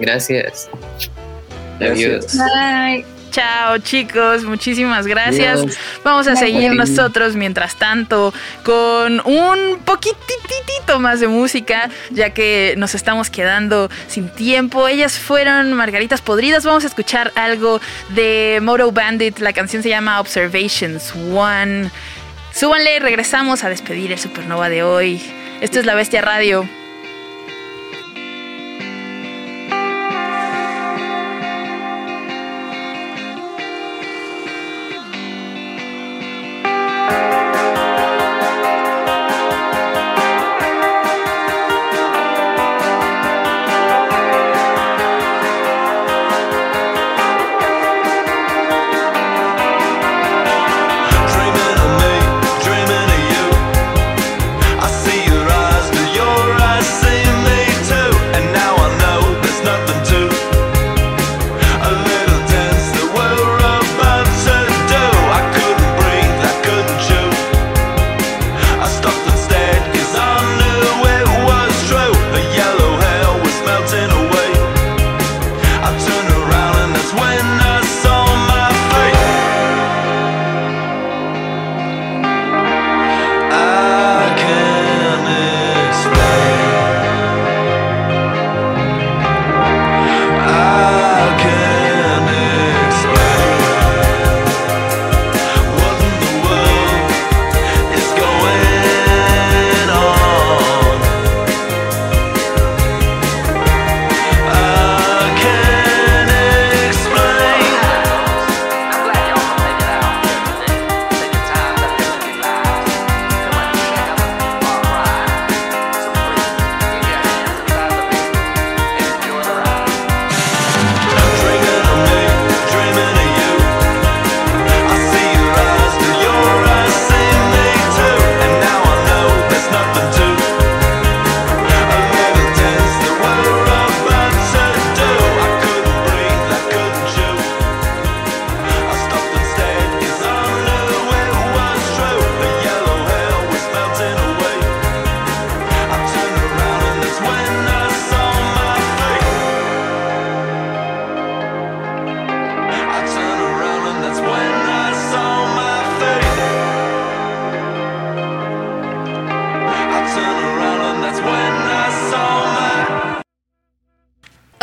Gracias. 0.00 0.70
Gracias. 1.78 2.36
Adiós. 2.36 2.36
Bye. 2.36 3.04
Chao 3.32 3.78
chicos, 3.78 4.44
muchísimas 4.44 5.06
gracias. 5.06 5.60
Adiós. 5.60 5.78
Vamos 6.04 6.26
a 6.28 6.32
Bye, 6.32 6.38
seguir 6.38 6.68
bye. 6.68 6.76
nosotros 6.76 7.34
mientras 7.34 7.76
tanto 7.76 8.32
con 8.62 9.20
un 9.24 9.78
poquititito 9.86 11.00
más 11.00 11.20
de 11.20 11.28
música, 11.28 11.88
ya 12.10 12.30
que 12.30 12.74
nos 12.76 12.94
estamos 12.94 13.30
quedando 13.30 13.88
sin 14.06 14.28
tiempo. 14.28 14.86
Ellas 14.86 15.18
fueron 15.18 15.72
Margaritas 15.72 16.20
Podridas. 16.20 16.66
Vamos 16.66 16.84
a 16.84 16.88
escuchar 16.88 17.32
algo 17.34 17.80
de 18.10 18.60
Moto 18.62 18.92
Bandit. 18.92 19.38
La 19.38 19.54
canción 19.54 19.82
se 19.82 19.88
llama 19.88 20.20
Observations 20.20 21.14
One. 21.32 21.90
Súbanle, 22.52 23.00
regresamos 23.00 23.64
a 23.64 23.68
despedir 23.68 24.12
el 24.12 24.18
Supernova 24.18 24.68
de 24.68 24.82
hoy. 24.82 25.20
Esto 25.60 25.80
es 25.80 25.86
La 25.86 25.94
Bestia 25.94 26.20
Radio. 26.20 26.68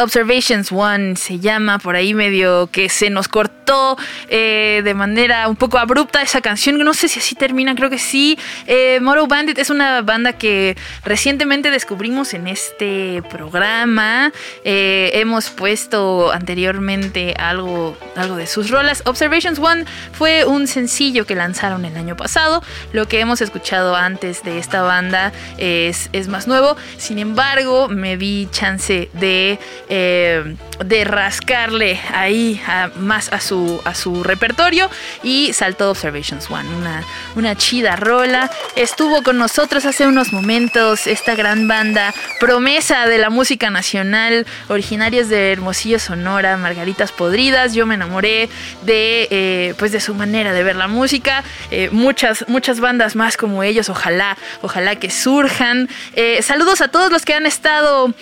Observations 0.01 0.71
One 0.71 1.15
se 1.15 1.39
llama, 1.39 1.79
por 1.79 1.95
ahí 1.95 2.13
medio 2.13 2.67
que 2.71 2.89
se 2.89 3.09
nos 3.09 3.27
cortó 3.27 3.97
eh, 4.29 4.81
de 4.83 4.93
manera 4.93 5.47
un 5.47 5.55
poco 5.55 5.77
abrupta 5.77 6.21
esa 6.21 6.41
canción. 6.41 6.77
No 6.79 6.93
sé 6.93 7.07
si 7.07 7.19
así 7.19 7.35
termina, 7.35 7.75
creo 7.75 7.89
que 7.89 7.99
sí. 7.99 8.37
Eh, 8.67 8.99
Moto 9.01 9.27
Bandit 9.27 9.57
es 9.57 9.69
una 9.69 10.01
banda 10.01 10.33
que 10.33 10.75
recientemente 11.03 11.71
descubrimos 11.71 12.33
en 12.33 12.47
este 12.47 13.21
programa. 13.29 14.31
Eh, 14.63 15.11
hemos 15.13 15.49
puesto 15.49 16.31
anteriormente 16.31 17.35
algo, 17.37 17.97
algo 18.15 18.35
de 18.35 18.47
sus 18.47 18.69
rolas. 18.69 19.03
Observations 19.05 19.59
One 19.59 19.85
fue 20.11 20.45
un 20.45 20.67
sencillo 20.67 21.25
que 21.25 21.35
lanzaron 21.35 21.85
el 21.85 21.95
año 21.97 22.15
pasado. 22.15 22.63
Lo 22.93 23.07
que 23.07 23.19
hemos 23.19 23.41
escuchado 23.41 23.95
antes 23.95 24.43
de 24.43 24.57
esta 24.57 24.81
banda 24.81 25.31
es, 25.57 26.09
es 26.13 26.27
más 26.27 26.47
nuevo. 26.47 26.75
Sin 26.97 27.19
embargo, 27.19 27.87
me 27.87 28.17
di 28.17 28.47
chance 28.51 29.09
de, 29.13 29.59
eh, 29.89 30.55
de 30.83 31.03
rascarle 31.03 31.99
ahí 32.13 32.61
más 32.95 33.31
a 33.31 33.39
su, 33.39 33.81
a 33.85 33.93
su 33.93 34.23
repertorio 34.23 34.89
y 35.23 35.53
saltó 35.53 35.91
Observations 35.91 36.49
One, 36.49 36.69
una, 36.75 37.03
una 37.35 37.55
chida 37.55 37.95
rola. 37.95 38.49
Estuvo 38.75 39.23
con 39.23 39.37
nosotros 39.37 39.85
hace 39.85 40.07
unos 40.07 40.33
momentos 40.33 41.07
esta 41.07 41.35
gran 41.35 41.67
banda, 41.67 42.13
promesa 42.39 43.05
de 43.05 43.17
la 43.17 43.29
música 43.29 43.69
nacional, 43.69 44.45
originarios 44.67 45.29
de 45.29 45.51
Hermosillo, 45.51 45.99
Sonora, 45.99 46.57
Margaritas 46.57 47.11
Podridas. 47.11 47.73
Yo 47.73 47.85
me 47.85 47.97
enamoré 47.99 48.49
de, 48.83 49.27
eh, 49.29 49.73
pues 49.77 49.91
de 49.91 49.99
su 49.99 50.15
manera 50.15 50.53
de 50.53 50.63
ver 50.63 50.75
la 50.75 50.87
música. 50.87 51.43
Eh, 51.71 51.89
muchas, 51.91 52.45
muchas 52.47 52.79
bandas 52.79 53.15
más 53.15 53.37
como 53.37 53.63
ellos, 53.63 53.89
ojalá, 53.89 54.37
ojalá 54.61 54.95
que 54.95 55.09
surjan. 55.09 55.89
Eh, 56.15 56.41
saludos 56.41 56.81
a 56.81 56.87
todos 56.87 57.11
los 57.11 57.25
que 57.25 57.33
han 57.33 57.45
estado, 57.45 58.13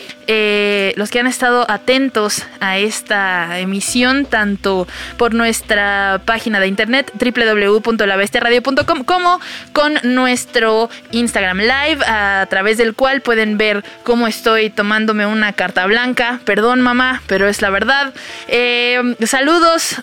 los 0.96 1.10
que 1.10 1.20
han 1.20 1.28
estado 1.28 1.70
atentos 1.70 2.44
a 2.60 2.78
esta 2.78 3.60
emisión, 3.60 4.26
tanto 4.26 4.88
por 5.18 5.34
nuestra 5.34 6.22
página 6.26 6.60
de 6.60 6.68
internet 6.68 7.12
www.labestiaradio.com 7.14 9.04
como 9.04 9.40
con 9.74 10.00
nuestro 10.04 10.90
Instagram 11.12 11.60
Live, 11.60 12.06
a 12.06 12.46
través 12.50 12.78
del 12.78 12.94
cual 12.94 13.22
pueden 13.22 13.58
ver 13.58 13.84
cómo 14.04 14.28
estoy 14.28 14.70
tomándome 14.70 15.26
una 15.26 15.54
carta 15.54 15.86
blanca. 15.86 16.40
Perdón, 16.46 16.82
mamá, 16.82 17.22
pero 17.28 17.48
es 17.48 17.62
la 17.62 17.70
verdad. 17.70 18.14
Eh, 18.48 19.16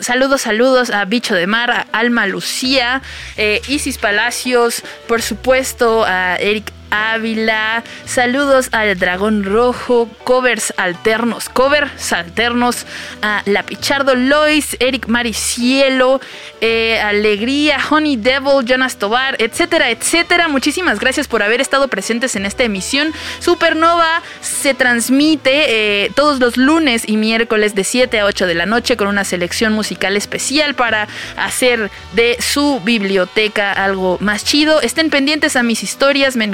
saludos, 0.00 0.42
saludos, 0.42 0.90
a 0.90 1.04
Bicho 1.04 1.34
de 1.34 1.46
Mar, 1.46 1.86
Alma 1.92 2.26
Lucía, 2.26 3.02
eh, 3.36 3.62
Isis 3.68 3.98
Palacios, 3.98 4.82
por 5.08 5.22
supuesto, 5.22 6.04
a 6.04 6.36
Eric 6.36 6.72
Ávila, 6.91 7.82
saludos 8.05 8.68
al 8.72 8.99
Dragón 8.99 9.45
Rojo, 9.45 10.09
covers 10.24 10.72
alternos, 10.76 11.49
covers 11.49 12.12
alternos, 12.12 12.87
a 13.22 13.43
La 13.47 13.62
Pichardo 13.64 14.14
Lois, 14.14 14.76
Eric 14.80 15.09
Maricielo, 15.09 16.20
eh, 16.61 17.01
Alegría, 17.01 17.78
Honey 17.91 18.16
Devil, 18.16 18.64
Jonas 18.64 18.97
Tobar, 18.97 19.37
etcétera, 19.39 19.91
etcétera. 19.91 20.49
Muchísimas 20.49 21.01
gracias 21.01 21.28
por 21.28 21.43
haber 21.43 21.61
estado 21.61 21.89
presentes 21.89 22.37
en 22.37 22.47
esta 22.47 22.64
emisión. 22.64 23.12
Supernova 23.41 24.22
se 24.41 24.74
transmite 24.74 26.05
eh, 26.05 26.11
todos 26.14 26.41
los 26.41 26.57
lunes 26.57 27.05
y 27.07 27.16
miércoles 27.16 27.74
de 27.74 27.85
7 27.85 28.20
a 28.20 28.26
8 28.26 28.47
de 28.47 28.55
la 28.55 28.66
noche 28.66 28.97
con 28.97 29.09
una 29.09 29.24
selección 29.24 29.72
musical 29.72 30.16
especial 30.16 30.74
para 30.74 31.09
hacer 31.37 31.91
de 32.12 32.37
su 32.41 32.80
biblioteca 32.80 33.72
algo 33.72 34.18
más 34.20 34.45
chido. 34.45 34.80
Estén 34.80 35.11
pendientes 35.11 35.57
a 35.57 35.62
mis 35.62 35.82
historias, 35.82 36.37
me 36.37 36.45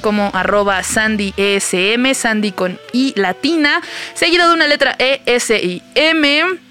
como 0.00 0.30
arroba 0.34 0.82
Sandy 0.82 1.32
ESM, 1.36 2.12
Sandy 2.14 2.50
con 2.50 2.78
I 2.92 3.12
latina, 3.16 3.80
seguido 4.14 4.48
de 4.48 4.54
una 4.54 4.66
letra 4.66 4.96
E, 4.98 5.22
S 5.26 5.56
y 5.56 5.80
M. 5.94 6.65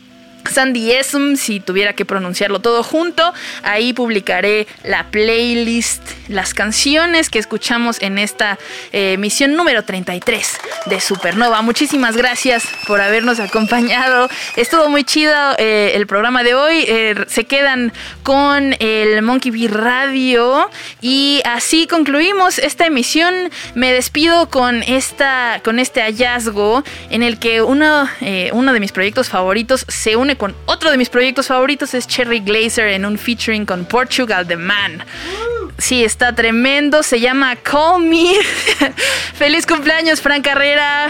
Sandy 0.49 0.91
Esm, 0.91 1.35
si 1.35 1.59
tuviera 1.59 1.93
que 1.93 2.05
pronunciarlo 2.05 2.59
todo 2.59 2.83
junto, 2.83 3.33
ahí 3.63 3.93
publicaré 3.93 4.67
la 4.83 5.07
playlist, 5.11 6.01
las 6.27 6.53
canciones 6.53 7.29
que 7.29 7.39
escuchamos 7.39 8.01
en 8.01 8.17
esta 8.17 8.57
eh, 8.91 9.13
emisión 9.13 9.55
número 9.55 9.83
33 9.83 10.57
de 10.85 10.99
Supernova. 10.99 11.61
Muchísimas 11.61 12.15
gracias 12.17 12.67
por 12.87 13.01
habernos 13.01 13.39
acompañado. 13.39 14.29
Estuvo 14.55 14.89
muy 14.89 15.03
chido 15.03 15.33
eh, 15.57 15.93
el 15.95 16.07
programa 16.07 16.43
de 16.43 16.55
hoy. 16.55 16.85
Eh, 16.87 17.15
se 17.27 17.45
quedan 17.45 17.93
con 18.23 18.75
el 18.79 19.21
Monkey 19.21 19.51
Bee 19.51 19.67
Radio 19.67 20.69
y 21.01 21.41
así 21.45 21.87
concluimos 21.87 22.59
esta 22.59 22.85
emisión. 22.85 23.33
Me 23.73 23.91
despido 23.91 24.49
con 24.49 24.83
esta, 24.83 25.61
con 25.63 25.79
este 25.79 26.01
hallazgo 26.01 26.83
en 27.09 27.23
el 27.23 27.39
que 27.39 27.61
uno, 27.61 28.09
eh, 28.21 28.49
uno 28.53 28.73
de 28.73 28.79
mis 28.79 28.91
proyectos 28.91 29.29
favoritos 29.29 29.85
se 29.87 30.15
une 30.15 30.34
con 30.35 30.55
otro 30.65 30.91
de 30.91 30.97
mis 30.97 31.09
proyectos 31.09 31.47
favoritos 31.47 31.93
es 31.93 32.07
Cherry 32.07 32.39
Glazer 32.39 32.89
en 32.89 33.05
un 33.05 33.17
featuring 33.17 33.65
con 33.65 33.85
Portugal 33.85 34.47
The 34.47 34.57
Man. 34.57 35.03
Sí, 35.77 36.03
está 36.03 36.33
tremendo. 36.33 37.03
Se 37.03 37.19
llama 37.19 37.55
Call 37.57 38.03
Me. 38.03 38.33
Feliz 39.33 39.65
cumpleaños, 39.65 40.21
Fran 40.21 40.41
Carrera. 40.41 41.09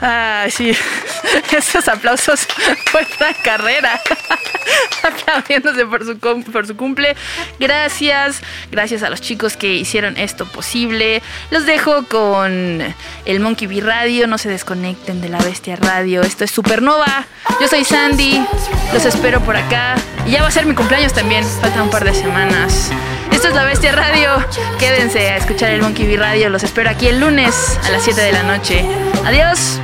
Ay, 0.00 0.50
sí. 0.50 0.76
Esos 1.56 1.88
aplausos 1.88 2.46
fue 2.86 3.04
Fran 3.04 3.34
Carrera. 3.42 4.00
Aplaudiéndose 5.02 5.86
por 5.86 6.04
su, 6.04 6.18
por 6.18 6.66
su 6.66 6.76
cumple. 6.76 7.16
Gracias. 7.58 8.40
Gracias 8.70 9.02
a 9.02 9.10
los 9.10 9.20
chicos 9.20 9.56
que 9.56 9.74
hicieron 9.74 10.16
esto 10.16 10.46
posible. 10.46 11.22
Los 11.50 11.66
dejo 11.66 12.04
con 12.04 12.94
el 13.24 13.40
Monkey 13.40 13.66
Bee 13.66 13.80
Radio. 13.80 14.26
No 14.26 14.38
se 14.38 14.48
desconecten 14.48 15.20
de 15.20 15.28
la 15.28 15.38
Bestia 15.38 15.76
Radio. 15.76 16.22
Esto 16.22 16.44
es 16.44 16.50
Supernova. 16.50 17.26
Yo 17.60 17.68
soy 17.68 17.84
Sandy. 17.84 18.44
Los 18.92 19.04
espero 19.04 19.40
por 19.40 19.56
acá. 19.56 19.96
Y 20.26 20.32
ya 20.32 20.42
va 20.42 20.48
a 20.48 20.52
ser 20.52 20.66
mi 20.66 20.74
cumpleaños 20.74 21.12
también. 21.12 21.44
Faltan 21.60 21.82
un 21.82 21.90
par 21.90 22.04
de 22.04 22.14
semanas. 22.14 22.90
Esto 23.32 23.48
es 23.48 23.54
la 23.54 23.64
Bestia 23.64 23.92
Radio. 23.92 24.44
Quédense 24.78 25.30
a 25.30 25.36
escuchar 25.36 25.70
el 25.70 25.82
Monkey 25.82 26.06
Bee 26.06 26.16
Radio. 26.16 26.50
Los 26.50 26.62
espero 26.62 26.90
aquí 26.90 27.08
el 27.08 27.20
lunes 27.20 27.78
a 27.84 27.90
las 27.90 28.04
7 28.04 28.20
de 28.20 28.32
la 28.32 28.42
noche. 28.42 28.84
Adiós. 29.24 29.80